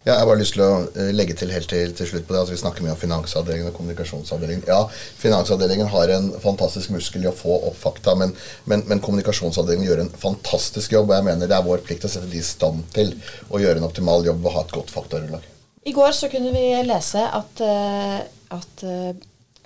Ja, 0.00 0.14
jeg 0.14 0.22
har 0.22 0.28
bare 0.30 0.40
lyst 0.40 0.54
til 0.56 0.62
å 0.64 0.74
eh, 0.96 1.10
legge 1.12 1.34
til 1.36 1.50
helt 1.52 1.68
til, 1.68 1.90
til 1.92 2.06
slutt 2.08 2.24
på 2.24 2.32
det. 2.32 2.38
Altså, 2.40 2.54
vi 2.54 2.60
snakker 2.62 2.84
mye 2.86 2.94
om 2.94 3.00
finansavdelingen 3.02 3.68
og 3.68 3.74
kommunikasjonsavdelingen. 3.76 4.62
Ja, 4.64 4.78
finansavdelingen 5.20 5.90
har 5.92 6.12
en 6.14 6.30
fantastisk 6.40 6.94
muskel 6.94 7.26
i 7.26 7.28
å 7.28 7.34
få 7.36 7.58
opp 7.68 7.76
fakta, 7.76 8.14
men, 8.16 8.32
men, 8.64 8.86
men, 8.88 9.02
kommunikasjonsavdelingen 9.04 9.90
gjør 9.90 10.00
en 10.06 10.12
fantastisk 10.22 10.96
jobb. 10.96 11.12
Og 11.12 11.18
jeg 11.18 11.26
mener 11.28 11.50
det 11.50 11.58
er 11.58 11.66
vår 11.68 11.84
plikt 11.84 12.08
å 12.08 12.12
sette 12.14 12.30
de 12.32 12.40
i 12.40 12.46
stand 12.48 12.86
til 12.96 13.12
å 13.52 13.60
gjøre 13.60 13.82
en 13.82 13.88
optimal 13.90 14.24
jobb 14.24 14.40
og 14.40 14.56
ha 14.56 14.64
et 14.64 14.72
godt 14.78 14.94
faktarunnlag. 14.94 15.44
I 15.84 15.92
går 15.96 16.16
så 16.16 16.32
kunne 16.32 16.54
vi 16.56 16.64
lese 16.88 17.26
at, 17.36 17.60
eh, 17.68 18.18
at 18.56 18.86
eh, 18.88 19.12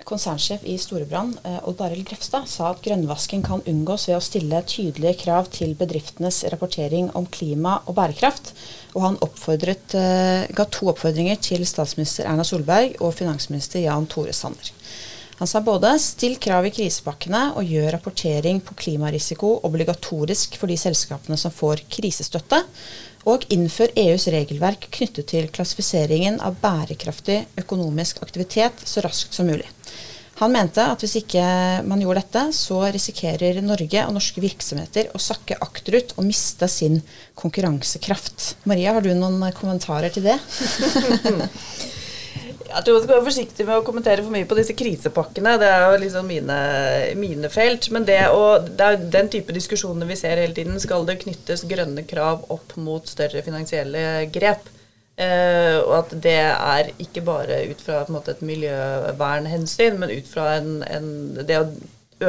konsernsjef 0.03 0.63
i 0.67 0.77
Storebrand, 0.77 1.37
eh, 1.43 1.67
Odd 1.67 1.81
Arild 1.81 2.07
Grefstad, 2.09 2.47
sa 2.47 2.69
at 2.71 2.81
grønnvasking 2.83 3.43
kan 3.45 3.63
unngås 3.65 4.07
ved 4.09 4.17
å 4.17 4.23
stille 4.23 4.61
tydelige 4.67 5.21
krav 5.23 5.49
til 5.49 5.75
bedriftenes 5.75 6.43
rapportering 6.51 7.09
om 7.15 7.25
klima 7.25 7.79
og 7.85 7.95
bærekraft. 7.95 8.53
Og 8.95 9.01
han 9.01 9.17
ga 10.55 10.65
to 10.71 10.87
oppfordringer 10.91 11.35
til 11.41 11.65
statsminister 11.65 12.25
Erna 12.25 12.43
Solberg 12.43 13.01
og 13.01 13.13
finansminister 13.13 13.79
Jan 13.79 14.07
Tore 14.07 14.33
Sanner. 14.33 14.71
Han 15.39 15.47
sa 15.47 15.59
både 15.59 15.89
still 15.99 16.37
krav 16.39 16.63
i 16.69 16.71
krisepakkene 16.71 17.57
og 17.59 17.67
gjør 17.67 17.91
rapportering 17.97 18.61
på 18.63 18.75
klimarisiko 18.79 19.59
obligatorisk 19.67 20.55
for 20.55 20.71
de 20.71 20.77
selskapene 20.79 21.35
som 21.37 21.51
får 21.51 21.83
krisestøtte 21.91 22.61
og 23.25 23.45
innfør 23.53 23.93
EUs 23.97 24.27
regelverk 24.33 24.87
knyttet 24.93 25.31
til 25.33 25.49
klassifiseringen 25.53 26.37
av 26.45 26.59
bærekraftig 26.61 27.41
økonomisk 27.61 28.21
aktivitet 28.25 28.85
så 28.85 29.03
raskt 29.05 29.33
som 29.33 29.49
mulig. 29.49 29.67
Han 30.41 30.51
mente 30.51 30.83
at 30.83 30.99
hvis 30.99 31.15
ikke 31.21 31.43
man 31.87 32.01
gjorde 32.03 32.21
dette, 32.25 32.41
så 32.57 32.81
risikerer 32.91 33.61
Norge 33.63 34.01
og 34.03 34.15
norske 34.17 34.43
virksomheter 34.43 35.13
å 35.15 35.21
sakke 35.21 35.55
akterut 35.63 36.11
og 36.17 36.27
miste 36.27 36.67
sin 36.71 36.99
konkurransekraft. 37.39 38.57
Maria, 38.67 38.97
har 38.97 39.05
du 39.05 39.13
noen 39.15 39.39
kommentarer 39.55 40.11
til 40.11 40.27
det? 40.27 40.35
Jeg 42.75 42.83
tror 42.83 42.97
man 42.97 43.03
skal 43.05 43.15
være 43.15 43.27
forsiktig 43.29 43.65
med 43.67 43.77
å 43.79 43.83
kommentere 43.87 44.23
for 44.23 44.35
mye 44.35 44.47
på 44.49 44.55
disse 44.57 44.75
krisepakkene. 44.75 45.53
Det 45.61 45.67
er 45.71 45.83
jo 45.85 45.99
liksom 46.01 46.25
mine, 46.27 46.57
mine 47.15 47.51
felt. 47.53 47.87
Men 47.95 48.07
det, 48.07 48.17
å, 48.35 48.57
det 48.67 48.87
er 48.89 49.05
den 49.13 49.31
type 49.31 49.55
diskusjoner 49.55 50.09
vi 50.09 50.17
ser 50.19 50.41
hele 50.41 50.55
tiden. 50.57 50.75
Skal 50.83 51.07
det 51.07 51.21
knyttes 51.21 51.63
grønne 51.69 52.03
krav 52.07 52.43
opp 52.51 52.75
mot 52.75 53.07
større 53.07 53.45
finansielle 53.45 54.25
grep? 54.33 54.67
Eh, 55.15 55.77
og 55.79 55.93
at 56.01 56.15
det 56.25 56.39
er 56.43 56.91
ikke 56.99 57.23
bare 57.23 57.61
ut 57.69 57.79
fra 57.79 58.01
måte, 58.11 58.35
et 58.35 58.43
miljøvernhensyn, 58.43 59.95
men 60.01 60.11
ut 60.11 60.27
fra 60.27 60.57
en, 60.57 60.81
en, 60.83 61.07
det 61.39 61.61
å 61.61 61.69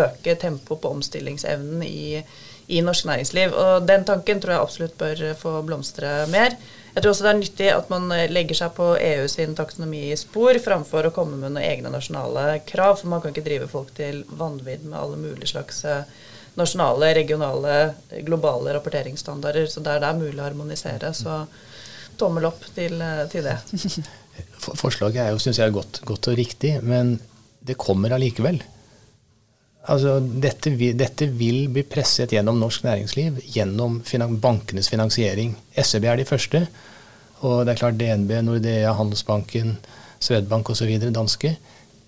øke 0.06 0.36
tempoet 0.38 0.82
på 0.82 0.92
omstillingsevnen 0.94 1.82
i, 1.86 2.22
i 2.70 2.86
norsk 2.86 3.10
næringsliv. 3.10 3.54
Og 3.54 3.90
den 3.90 4.06
tanken 4.06 4.42
tror 4.42 4.54
jeg 4.54 4.62
absolutt 4.68 4.98
bør 5.02 5.26
få 5.42 5.58
blomstre 5.66 6.20
mer. 6.30 6.54
Jeg 6.96 7.04
tror 7.04 7.12
også 7.12 7.24
det 7.26 7.30
er 7.30 7.40
nyttig 7.42 7.66
at 7.74 7.90
man 7.92 8.06
eh, 8.14 8.30
legger 8.32 8.56
seg 8.56 8.70
på 8.72 8.86
EU 8.96 9.26
sin 9.28 9.52
taksonomispor 9.56 10.56
framfor 10.64 11.04
å 11.04 11.12
komme 11.12 11.36
med 11.36 11.52
noen 11.52 11.66
egne 11.66 11.90
nasjonale 11.92 12.62
krav. 12.64 12.94
For 13.02 13.10
man 13.12 13.20
kan 13.20 13.34
ikke 13.34 13.44
drive 13.44 13.68
folk 13.68 13.90
til 13.98 14.22
vanvidd 14.32 14.86
med 14.88 14.96
alle 14.96 15.18
mulige 15.20 15.50
slags 15.50 15.82
eh, 15.84 16.08
nasjonale, 16.56 17.10
regionale, 17.18 17.74
globale 18.24 18.72
rapporteringsstandarder. 18.78 19.68
Så 19.68 19.84
der 19.84 20.00
det 20.00 20.08
er 20.08 20.22
mulig 20.22 20.40
å 20.40 20.46
harmonisere, 20.46 21.12
så 21.12 21.42
tommel 22.16 22.48
opp 22.48 22.64
til, 22.72 22.96
eh, 23.04 23.26
til 23.28 23.44
det. 23.44 23.58
Forslaget 24.80 25.20
er 25.20 25.34
jo, 25.34 25.44
syns 25.44 25.60
jeg, 25.60 25.76
godt, 25.76 26.00
godt 26.08 26.32
og 26.32 26.40
riktig, 26.40 26.78
men 26.80 27.18
det 27.60 27.76
kommer 27.76 28.16
allikevel. 28.16 28.62
Altså, 29.86 30.16
dette, 30.20 30.72
vil, 30.74 30.96
dette, 30.98 31.28
vil, 31.38 31.66
bli 31.70 31.84
presset 31.86 32.32
gjennom 32.34 32.58
norsk 32.58 32.82
næringsliv, 32.86 33.38
gjennom 33.54 34.00
finan 34.06 34.40
bankenes 34.42 34.90
finansiering. 34.90 35.54
SEB 35.78 36.08
er 36.10 36.18
de 36.18 36.26
første. 36.26 36.64
Og 37.46 37.62
det 37.64 37.74
er 37.74 37.80
klart 37.80 37.98
DNB, 38.00 38.32
Nordea, 38.42 38.94
Handelsbanken, 38.98 39.76
Swedbank 40.18 40.70
osv., 40.72 40.90
danske, 41.14 41.56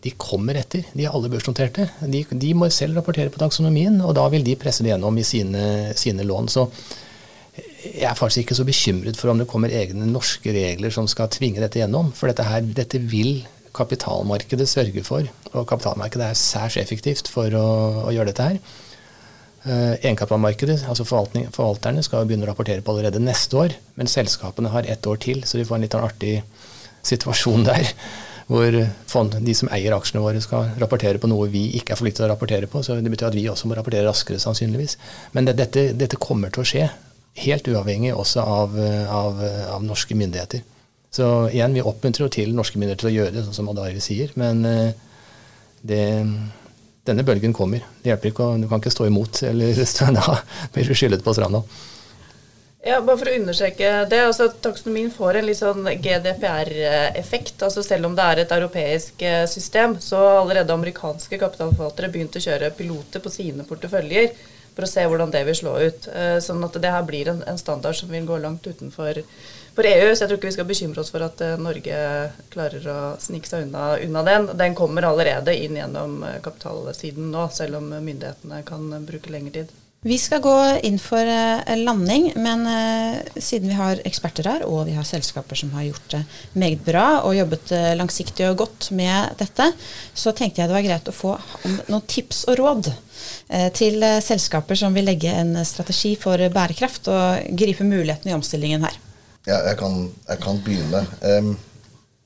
de 0.03 0.15
kommer 0.15 0.59
etter. 0.59 0.87
De 0.95 1.05
er 1.05 1.15
alle 1.15 1.31
børsnoterte. 1.31 1.89
De, 2.07 2.23
de, 2.31 2.55
må 2.55 2.69
selv 2.71 2.99
rapportere 2.99 3.33
på 3.35 3.41
taksonomien, 3.43 4.01
og 4.05 4.15
da 4.19 4.29
vil 4.33 4.47
de 4.47 4.57
presse 4.59 4.85
det 4.87 4.93
gjennom 4.93 5.19
i 5.19 5.27
sine, 5.27 5.63
sine 5.99 6.27
lån. 6.27 6.51
Så 6.55 6.67
jeg 7.83 8.07
er 8.07 8.19
faktisk 8.19 8.45
ikke 8.45 8.59
så 8.59 8.67
bekymret 8.67 9.19
for 9.19 9.33
om 9.33 9.41
det 9.41 9.49
kommer 9.51 9.75
egne 9.75 10.07
norske 10.09 10.55
regler 10.55 10.95
som 10.95 11.09
skal 11.11 11.31
tvinge 11.35 11.63
dette 11.63 11.83
gjennom. 11.83 12.13
For 12.15 12.31
dette, 12.31 12.47
her, 12.47 12.63
dette 12.79 13.03
vil 13.11 13.43
kapitalmarkedet 13.79 14.69
sørger 14.69 15.07
for. 15.07 15.31
Og 15.55 15.67
kapitalmarkedet 15.71 16.29
er 16.29 16.39
særs 16.39 16.77
effektivt 16.81 17.31
for 17.33 17.55
å, 17.57 17.67
å 18.09 18.15
gjøre 18.15 18.33
dette 18.33 18.51
her. 18.51 18.61
Uh, 19.67 19.97
Egenkapitalmarkedet, 19.99 20.81
altså 20.89 21.05
forvalterne, 21.09 22.05
skal 22.07 22.29
begynne 22.29 22.47
å 22.47 22.53
rapportere 22.53 22.85
på 22.85 22.95
allerede 22.95 23.23
neste 23.23 23.59
år. 23.59 23.77
Men 23.99 24.11
selskapene 24.11 24.73
har 24.73 24.89
ett 24.89 25.07
år 25.07 25.21
til, 25.23 25.43
så 25.47 25.59
vi 25.59 25.67
får 25.69 25.79
en 25.79 25.87
litt 25.87 25.99
artig 25.99 26.35
situasjon 27.07 27.67
der. 27.67 27.91
Hvor 28.49 28.73
fond, 29.11 29.35
de 29.45 29.53
som 29.53 29.69
eier 29.77 29.93
aksjene 29.93 30.23
våre, 30.25 30.41
skal 30.41 30.71
rapportere 30.81 31.21
på 31.21 31.29
noe 31.29 31.51
vi 31.53 31.67
ikke 31.77 31.93
er 31.93 32.01
forpliktet 32.01 32.23
til 32.23 32.29
å 32.29 32.33
rapportere 32.33 32.71
på. 32.71 32.81
Så 32.85 32.97
det 32.97 33.13
betyr 33.13 33.29
at 33.29 33.37
vi 33.37 33.45
også 33.51 33.69
må 33.69 33.77
rapportere 33.77 34.09
raskere, 34.09 34.41
sannsynligvis. 34.41 34.97
Men 35.37 35.51
det, 35.51 35.59
dette, 35.59 35.91
dette, 35.99 36.21
kommer 36.23 36.55
til 36.55 36.65
å 36.65 36.69
skje. 36.71 36.87
Helt 37.39 37.69
uavhengig 37.69 38.15
også 38.17 38.41
av, 38.41 38.79
av, 39.13 39.43
av 39.75 39.85
norske 39.85 40.17
myndigheter. 40.17 40.65
Så 41.11 41.27
igjen, 41.49 41.75
vi 41.75 41.85
oppmuntrer 41.85 42.27
jo 42.27 42.33
til 42.33 42.55
norske 42.57 42.79
myndigheter 42.79 43.07
til 43.07 43.13
å 43.13 43.17
gjøre 43.17 43.35
det, 43.37 43.45
sånn 43.47 43.57
som 43.63 43.71
Adari 43.73 44.01
sier. 44.05 44.33
Men 44.39 44.65
eh, 44.69 44.91
det, 45.81 46.03
denne 47.09 47.25
bølgen 47.25 47.57
kommer. 47.57 47.85
Det 48.03 48.13
hjelper 48.13 48.33
ikke, 48.33 48.49
Du 48.63 48.69
kan 48.69 48.83
ikke 48.83 48.93
stå 48.95 49.07
imot, 49.09 49.43
eller 49.49 49.85
da 50.19 50.41
blir 50.75 50.91
du 50.91 50.95
skyldet 50.95 51.25
på 51.25 51.37
stranda. 51.37 51.65
Ja, 52.85 53.01
bare 53.03 53.19
for 53.19 53.29
å 53.29 53.35
understreke 53.35 53.89
det. 54.09 54.21
altså 54.23 54.47
Taksonomien 54.65 55.11
får 55.13 55.41
en 55.41 55.49
litt 55.49 55.59
sånn 55.59 55.89
GDPR-effekt. 56.05 57.65
altså 57.67 57.83
Selv 57.83 58.07
om 58.07 58.15
det 58.17 58.29
er 58.29 58.45
et 58.45 58.55
europeisk 58.55 59.25
eh, 59.27 59.47
system, 59.51 59.97
så 60.01 60.21
allerede 60.45 60.77
amerikanske 60.77 61.41
kapitalforvaltere 61.41 62.13
begynt 62.13 62.39
å 62.39 62.45
kjøre 62.45 62.71
piloter 62.79 63.25
på 63.25 63.33
sine 63.35 63.67
porteføljer 63.69 64.31
for 64.79 64.87
å 64.87 64.91
se 64.91 65.03
hvordan 65.11 65.33
det 65.35 65.41
vil 65.49 65.57
slå 65.59 65.73
ut. 65.83 66.05
Eh, 66.15 66.37
sånn 66.39 66.63
at 66.63 66.77
det 66.79 66.93
her 66.95 67.03
blir 67.03 67.33
en, 67.33 67.41
en 67.51 67.59
standard 67.59 67.99
som 67.99 68.13
vil 68.15 68.29
gå 68.29 68.37
langt 68.39 68.63
utenfor 68.63 69.19
for 69.75 69.87
EU, 69.87 70.07
så 70.11 70.25
jeg 70.25 70.31
tror 70.31 70.39
ikke 70.39 70.49
vi 70.49 70.55
skal 70.57 70.69
bekymre 70.69 71.03
oss 71.03 71.11
for 71.15 71.23
at 71.23 71.43
uh, 71.43 71.53
Norge 71.63 71.99
klarer 72.51 72.87
å 72.91 72.99
snike 73.23 73.47
seg 73.47 73.69
unna, 73.69 73.93
unna, 74.03 74.25
den. 74.27 74.49
Den 74.59 74.75
kommer 74.79 75.07
allerede 75.07 75.55
inn 75.55 75.79
gjennom 75.79 76.17
uh, 76.27 76.39
kapitalsiden 76.43 77.31
nå, 77.31 77.45
selv 77.55 77.79
om 77.79 77.93
myndighetene 77.93 78.65
kan 78.67 78.89
bruke 79.07 79.31
lengre 79.31 79.61
tid. 79.61 79.77
Vi 80.07 80.15
skal 80.19 80.39
gå 80.39 80.55
inn 80.87 80.99
for 81.03 81.27
landing, 81.75 82.29
men 82.39 82.61
siden 83.35 83.67
vi 83.67 83.75
har 83.75 83.99
eksperter 84.07 84.47
her, 84.47 84.63
og 84.63 84.85
vi 84.87 84.95
har 84.95 85.07
selskaper 85.07 85.59
som 85.59 85.73
har 85.75 85.89
gjort 85.89 86.13
det 86.13 86.21
meget 86.55 86.85
bra 86.87 87.07
og 87.27 87.35
jobbet 87.35 87.73
langsiktig 87.99 88.47
og 88.47 88.61
godt 88.61 88.93
med 88.95 89.35
dette, 89.41 89.67
så 90.15 90.31
tenkte 90.31 90.63
jeg 90.63 90.71
det 90.71 90.77
var 90.77 90.87
greit 90.87 91.11
å 91.11 91.17
få 91.17 91.35
noen 91.91 92.07
tips 92.07 92.45
og 92.47 92.61
råd 92.63 92.93
til 93.75 94.07
selskaper 94.23 94.79
som 94.79 94.95
vil 94.95 95.11
legge 95.11 95.35
en 95.35 95.59
strategi 95.67 96.15
for 96.21 96.47
bærekraft 96.55 97.11
og 97.11 97.51
gripe 97.59 97.83
mulighetene 97.83 98.31
i 98.31 98.39
omstillingen 98.39 98.87
her. 98.87 99.03
Ja, 99.51 99.65
jeg 99.67 99.81
kan, 99.83 100.01
jeg 100.29 100.45
kan 100.47 100.63
begynne. 100.63 101.03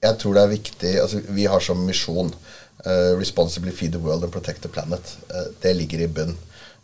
Jeg 0.03 0.21
tror 0.21 0.37
det 0.37 0.45
er 0.45 0.57
viktig 0.59 0.97
altså 1.01 1.25
Vi 1.31 1.49
har 1.49 1.61
som 1.65 1.87
misjon 1.89 2.35
'Responsibly 2.85 3.71
feed 3.71 3.93
the 3.93 3.99
world 3.99 4.25
and 4.25 4.33
protect 4.33 4.61
the 4.61 4.69
planet'. 4.69 5.17
Det 5.63 5.77
ligger 5.77 6.01
i 6.01 6.07
bunn. 6.07 6.37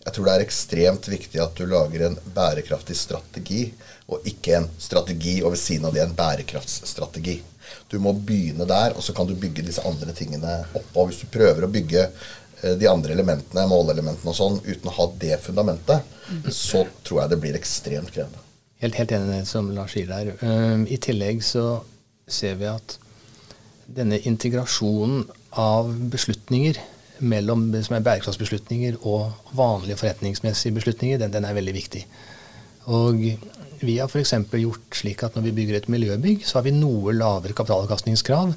Jeg 0.09 0.15
tror 0.17 0.25
det 0.25 0.35
er 0.39 0.43
ekstremt 0.47 1.07
viktig 1.13 1.41
at 1.45 1.59
du 1.59 1.67
lager 1.69 2.07
en 2.07 2.15
bærekraftig 2.33 2.95
strategi, 2.97 3.67
og 4.09 4.25
ikke 4.25 4.55
en 4.57 4.69
strategi 4.81 5.35
og 5.43 5.53
ved 5.53 5.61
siden 5.61 5.85
av 5.85 5.93
det 5.93 6.01
en 6.01 6.15
bærekraftsstrategi. 6.17 7.35
Du 7.93 7.99
må 8.01 8.15
begynne 8.17 8.65
der, 8.65 8.97
og 8.97 9.05
så 9.05 9.13
kan 9.13 9.29
du 9.29 9.35
bygge 9.37 9.67
disse 9.67 9.85
andre 9.85 10.15
tingene 10.17 10.63
oppå. 10.73 11.05
Hvis 11.11 11.21
du 11.21 11.29
prøver 11.35 11.67
å 11.67 11.71
bygge 11.75 12.07
uh, 12.09 12.73
de 12.81 12.89
andre 12.89 13.13
elementene, 13.13 13.67
målelementene 13.69 14.33
og 14.33 14.39
sånn, 14.41 14.59
uten 14.65 14.89
å 14.89 14.97
ha 14.97 15.11
det 15.21 15.43
fundamentet, 15.45 16.17
så 16.57 16.87
tror 17.05 17.27
jeg 17.27 17.35
det 17.35 17.43
blir 17.45 17.61
ekstremt 17.61 18.15
krevende. 18.15 18.41
Helt, 18.81 18.97
helt 18.97 19.13
enig 19.13 19.43
som 19.51 19.69
Lars 19.77 19.93
sier 19.93 20.09
der. 20.09 20.39
Um, 20.41 20.89
I 20.89 20.97
tillegg 21.05 21.45
så 21.45 21.83
ser 22.25 22.57
vi 22.63 22.73
at 22.73 22.97
denne 23.93 24.23
integrasjonen 24.25 25.27
av 25.61 25.93
beslutninger 26.13 26.81
mellom 27.21 27.69
som 27.83 27.97
er 27.97 28.05
bærekraftsbeslutninger 28.07 28.99
og 29.07 29.55
vanlige 29.57 29.99
forretningsmessige 30.01 30.75
beslutninger, 30.75 31.19
den, 31.19 31.33
den 31.33 31.45
er 31.45 31.57
veldig 31.57 31.75
viktig. 31.75 32.05
Og 32.89 33.21
vi 33.81 33.97
har 33.99 34.09
f.eks. 34.09 34.35
gjort 34.53 34.99
slik 35.01 35.23
at 35.23 35.37
når 35.37 35.49
vi 35.49 35.55
bygger 35.61 35.77
et 35.77 35.89
miljøbygg, 35.89 36.47
så 36.47 36.59
har 36.59 36.67
vi 36.67 36.75
noe 36.75 37.15
lavere 37.15 37.55
kapitalavkastningskrav 37.55 38.53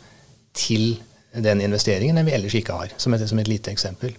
til 0.58 1.02
den 1.32 1.62
investeringen 1.64 2.18
enn 2.18 2.28
vi 2.28 2.36
ellers 2.36 2.56
ikke 2.58 2.76
har, 2.76 2.96
som 2.98 3.14
et, 3.16 3.24
som 3.30 3.40
et 3.40 3.52
lite 3.52 3.72
eksempel. 3.72 4.16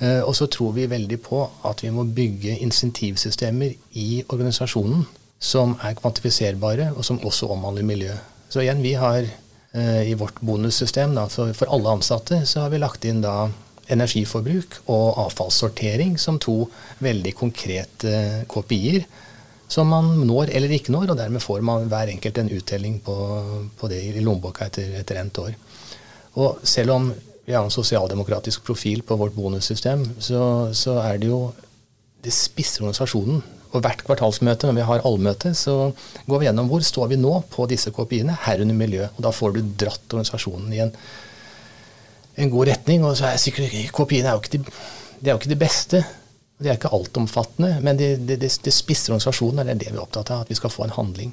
Eh, 0.00 0.20
og 0.24 0.34
så 0.36 0.48
tror 0.50 0.74
vi 0.76 0.88
veldig 0.90 1.20
på 1.22 1.44
at 1.68 1.84
vi 1.84 1.92
må 1.94 2.04
bygge 2.04 2.58
insentivsystemer 2.64 3.76
i 4.00 4.22
organisasjonen 4.28 5.06
som 5.40 5.78
er 5.82 5.96
kvantifiserbare, 5.96 6.90
og 6.96 7.04
som 7.04 7.20
også 7.24 7.48
omhandler 7.54 7.86
miljø. 7.88 8.12
Så 8.52 8.60
igjen, 8.60 8.82
vi 8.84 8.92
har 8.92 9.24
i 9.78 10.14
vårt 10.18 10.40
bonussystem 10.42 11.12
da, 11.14 11.28
for, 11.30 11.52
for, 11.54 11.70
alle 11.70 11.92
ansatte 11.94 12.40
så 12.48 12.64
har 12.64 12.72
vi 12.72 12.80
lagt 12.82 13.04
inn 13.06 13.20
da 13.22 13.44
energiforbruk 13.90 14.80
og 14.90 15.18
avfallssortering 15.26 16.16
som 16.18 16.38
to 16.42 16.64
veldig 17.02 17.32
konkrete 17.38 18.12
KPI-er. 18.50 19.04
som 19.70 19.86
man 19.86 20.26
når 20.26 20.50
eller 20.50 20.72
ikke 20.74 20.90
når, 20.90 21.12
og 21.12 21.18
dermed 21.18 21.42
får 21.42 21.60
man 21.62 21.86
hver 21.86 22.10
enkelt 22.10 22.38
en 22.38 22.50
uttelling 22.50 22.98
på, 23.06 23.16
på 23.78 23.90
det 23.90 24.00
i 24.02 24.22
lommeboka 24.24 24.66
etter, 24.66 24.96
etter 24.98 25.20
endt 25.20 25.38
år. 25.38 25.54
Og 26.42 26.58
selv 26.66 26.90
om 26.96 27.12
vi 27.46 27.54
har 27.54 27.62
en 27.64 27.70
sosialdemokratisk 27.70 28.64
profil 28.66 29.02
på 29.06 29.16
vårt 29.18 29.34
bonussystem, 29.34 30.02
så, 30.18 30.42
så 30.74 30.98
er 31.02 31.18
det 31.18 31.30
jo 31.30 31.52
Det 32.20 32.32
spisser 32.36 32.82
organisasjonen. 32.82 33.38
Og 33.70 33.84
hvert 33.84 34.02
kvartalsmøte, 34.02 34.66
når 34.66 34.78
vi 34.80 34.86
har 34.88 35.04
allmøte, 35.06 35.52
så 35.54 35.92
går 36.26 36.40
vi 36.40 36.48
gjennom 36.48 36.70
hvor 36.70 36.82
står 36.82 37.12
vi 37.12 37.18
nå 37.20 37.36
på 37.52 37.68
disse 37.70 37.92
KPI-ene, 37.94 38.34
herunder 38.46 38.78
miljø. 38.78 39.06
Og 39.14 39.22
da 39.26 39.30
får 39.34 39.54
du 39.54 39.60
dratt 39.78 40.10
organisasjonen 40.10 40.72
i 40.74 40.80
en, 40.82 40.90
en 42.42 42.50
god 42.50 42.72
retning. 42.72 43.06
Og 43.06 43.14
så 43.18 43.28
er 43.28 43.38
sikkert 43.38 43.76
KPI-ene 43.94 44.34
er 44.34 44.50
de, 44.56 44.62
er 45.22 45.32
jo 45.32 45.38
ikke 45.38 45.54
de 45.54 45.60
beste. 45.60 46.02
Det 46.60 46.68
er 46.68 46.76
ikke 46.76 46.92
altomfattende, 46.92 47.76
men 47.80 47.96
det, 47.96 48.10
de, 48.28 48.36
de, 48.36 48.50
de 48.50 48.74
spisser 48.74 49.14
organisasjonen. 49.14 49.62
Det 49.62 49.76
er 49.76 49.82
det 49.84 49.92
vi 49.94 50.00
er 50.00 50.04
opptatt 50.04 50.34
av, 50.34 50.42
at 50.44 50.50
vi 50.50 50.58
skal 50.58 50.74
få 50.74 50.88
en 50.88 50.96
handling. 50.98 51.30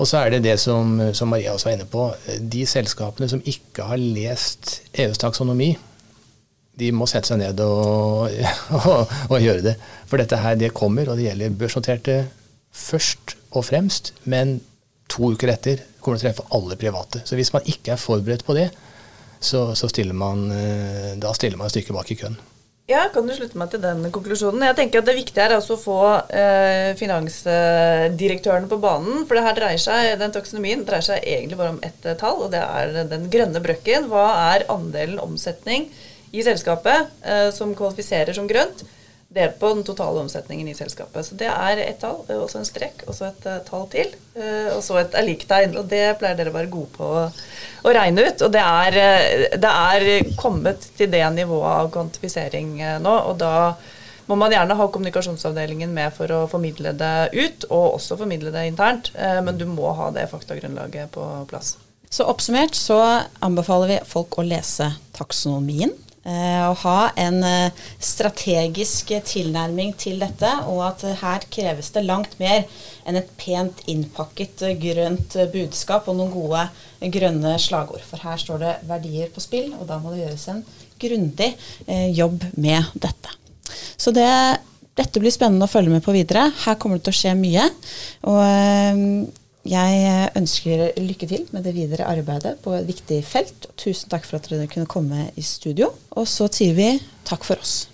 Og 0.00 0.08
så 0.08 0.22
er 0.22 0.32
det 0.32 0.44
det 0.46 0.56
som, 0.62 0.94
som 1.14 1.28
Maria 1.28 1.52
også 1.52 1.68
var 1.68 1.74
inne 1.76 1.90
på. 1.90 2.06
De 2.54 2.62
selskapene 2.66 3.28
som 3.28 3.42
ikke 3.44 3.90
har 3.90 4.00
lest 4.00 4.78
EUs 4.94 5.20
taksonomi, 5.20 5.74
de 6.80 6.88
må 6.96 7.06
sette 7.10 7.32
seg 7.32 7.40
ned 7.42 7.60
og, 7.64 8.32
og, 8.78 9.16
og, 9.28 9.38
gjøre 9.40 9.64
det. 9.66 9.74
For 10.08 10.20
dette 10.20 10.40
her, 10.40 10.58
det 10.60 10.72
kommer, 10.76 11.10
og 11.10 11.20
det 11.20 11.28
gjelder 11.28 11.58
børsnoterte 11.58 12.18
først 12.72 13.36
og 13.52 13.66
fremst. 13.68 14.14
Men 14.24 14.60
to 15.12 15.34
uker 15.34 15.52
etter 15.52 15.82
kommer 16.02 16.16
det 16.16 16.24
til 16.24 16.30
å 16.30 16.32
treffe 16.32 16.48
alle 16.56 16.78
private. 16.80 17.26
Så 17.28 17.38
hvis 17.38 17.52
man 17.54 17.68
ikke 17.68 17.94
er 17.94 18.00
forberedt 18.00 18.46
på 18.46 18.56
det, 18.56 18.70
så, 19.42 19.72
så 19.78 19.90
stiller 19.90 20.16
man, 20.16 20.48
eh, 20.54 21.12
da 21.20 21.34
stiller 21.34 21.58
man 21.58 21.68
et 21.68 21.74
stykke 21.74 21.94
bak 21.96 22.10
i 22.14 22.18
køen. 22.20 22.38
Ja, 22.90 23.04
kan 23.14 23.28
du 23.28 23.32
slutte 23.34 23.56
meg 23.60 23.70
til 23.70 23.80
den 23.82 24.02
konklusjonen. 24.12 24.64
Jeg 24.66 24.76
tenker 24.76 25.00
at 25.00 25.06
Det 25.06 25.14
viktige 25.14 25.44
er 25.44 25.54
altså 25.54 25.76
å 25.76 25.80
få 25.80 25.98
eh, 26.34 26.92
finansdirektørene 26.98 28.68
på 28.70 28.78
banen. 28.82 29.22
For 29.28 29.38
det 29.38 29.44
her 29.46 29.58
dreier 29.58 29.82
seg, 29.82 30.08
den 30.20 30.34
taksonomien 30.34 30.82
dreier 30.86 31.06
seg 31.06 31.22
egentlig 31.22 31.60
bare 31.60 31.76
om 31.76 31.82
ett 31.86 32.08
eh, 32.08 32.18
tall, 32.18 32.42
og 32.46 32.50
det 32.54 32.62
er 32.62 33.06
den 33.10 33.28
grønne 33.32 33.62
brøkken. 33.62 34.10
Hva 34.10 34.26
er 34.50 34.66
andelen 34.72 35.22
omsetning 35.22 35.88
i 36.32 36.42
selskapet 36.44 37.12
eh, 37.22 37.48
som 37.54 37.76
kvalifiserer 37.76 38.36
som 38.36 38.48
grønt? 38.50 38.84
delt 39.32 39.58
på 39.60 39.68
den 39.74 39.84
totale 39.84 40.20
omsetningen 40.20 40.68
i 40.68 40.74
selskapet. 40.74 41.26
Så 41.26 41.36
det 41.40 41.48
er 41.48 41.80
ett 41.80 42.00
tall, 42.00 42.20
og 42.28 42.50
så 42.50 42.60
en 42.60 42.68
strekk, 42.68 43.04
og 43.06 43.16
så 43.16 43.30
et 43.30 43.46
uh, 43.48 43.58
tall 43.64 43.86
til. 43.92 44.12
Og 44.76 44.82
så 44.84 44.98
et 45.00 45.16
liktegn. 45.24 45.76
Og 45.80 45.88
det 45.88 46.18
pleier 46.20 46.36
dere 46.38 46.52
å 46.52 46.56
være 46.56 46.72
gode 46.72 46.92
på 46.96 47.08
å, 47.08 47.24
å 47.84 47.94
regne 47.96 48.26
ut. 48.28 48.44
Og 48.44 48.52
det 48.52 48.62
er, 48.62 48.98
det 49.56 49.72
er, 49.72 50.06
kommet 50.36 50.84
til 50.98 51.10
det 51.12 51.24
nivået 51.34 51.68
av 51.70 51.90
kvantifisering 51.94 52.76
nå, 53.02 53.16
og 53.30 53.38
da 53.40 53.54
må 54.28 54.36
man 54.38 54.52
gjerne 54.54 54.76
ha 54.78 54.84
kommunikasjonsavdelingen 54.92 55.90
med 55.92 56.12
for 56.14 56.30
å 56.32 56.44
formidle 56.50 56.92
det 56.96 57.32
ut, 57.32 57.66
og 57.70 57.96
også 57.98 58.20
formidle 58.20 58.52
det 58.54 58.68
internt. 58.68 59.10
men 59.16 59.58
du 59.58 59.66
må 59.66 59.90
ha 59.98 60.10
det 60.14 60.28
faktagrunnlaget 60.30 61.10
på 61.12 61.26
plass. 61.50 61.74
Så 62.12 62.28
oppsummert 62.28 62.76
så 62.76 63.00
anbefaler 63.40 63.94
vi 63.94 64.00
folk 64.08 64.38
å 64.38 64.46
lese 64.46 64.92
taksonomien 65.16 65.92
Eh, 65.92 66.11
å 66.70 66.74
ha 66.84 66.98
en 67.18 67.40
eh, 67.42 67.82
strategisk 67.98 69.10
tilnærming 69.26 69.94
til 69.98 70.20
dette, 70.22 70.50
og 70.70 70.84
at 70.86 71.04
her 71.22 71.46
kreves 71.50 71.90
det 71.94 72.04
langt 72.06 72.36
mer 72.38 72.62
enn 73.08 73.18
et 73.18 73.32
pent 73.40 73.82
innpakket 73.90 74.62
eh, 74.68 74.76
grønt 74.78 75.34
budskap 75.54 76.06
og 76.06 76.20
noen 76.20 76.30
gode 76.34 76.66
grønne 77.12 77.56
slagord. 77.58 78.04
For 78.06 78.22
her 78.22 78.38
står 78.38 78.62
det 78.62 78.74
verdier 78.90 79.32
på 79.34 79.42
spill, 79.42 79.72
og 79.74 79.88
da 79.90 79.98
må 79.98 80.12
det 80.12 80.22
gjøres 80.22 80.48
en 80.52 80.62
grundig 81.02 81.48
jobb 82.14 82.44
med 82.62 82.92
dette. 83.02 83.32
Så 83.98 84.12
det, 84.14 84.28
dette 84.94 85.18
blir 85.18 85.34
spennende 85.34 85.66
å 85.66 85.72
følge 85.72 85.90
med 85.90 86.04
på 86.04 86.14
videre. 86.14 86.44
Her 86.62 86.78
kommer 86.78 87.00
det 87.00 87.08
til 87.08 87.16
å 87.16 87.18
skje 87.18 87.32
mye. 87.40 87.64
Og 88.30 88.38
jeg 89.68 90.30
ønsker 90.36 90.88
lykke 90.98 91.26
til 91.30 91.46
med 91.54 91.62
det 91.62 91.74
videre 91.76 92.08
arbeidet 92.10 92.56
på 92.64 92.74
et 92.74 92.86
viktig 92.88 93.20
felt. 93.24 93.68
Tusen 93.78 94.10
takk 94.10 94.26
for 94.26 94.40
at 94.40 94.50
dere 94.50 94.66
kunne 94.66 94.90
komme 94.90 95.30
i 95.36 95.42
studio. 95.46 95.92
Og 96.18 96.26
så 96.26 96.50
sier 96.50 96.74
vi 96.74 96.90
takk 97.28 97.46
for 97.46 97.62
oss. 97.62 97.86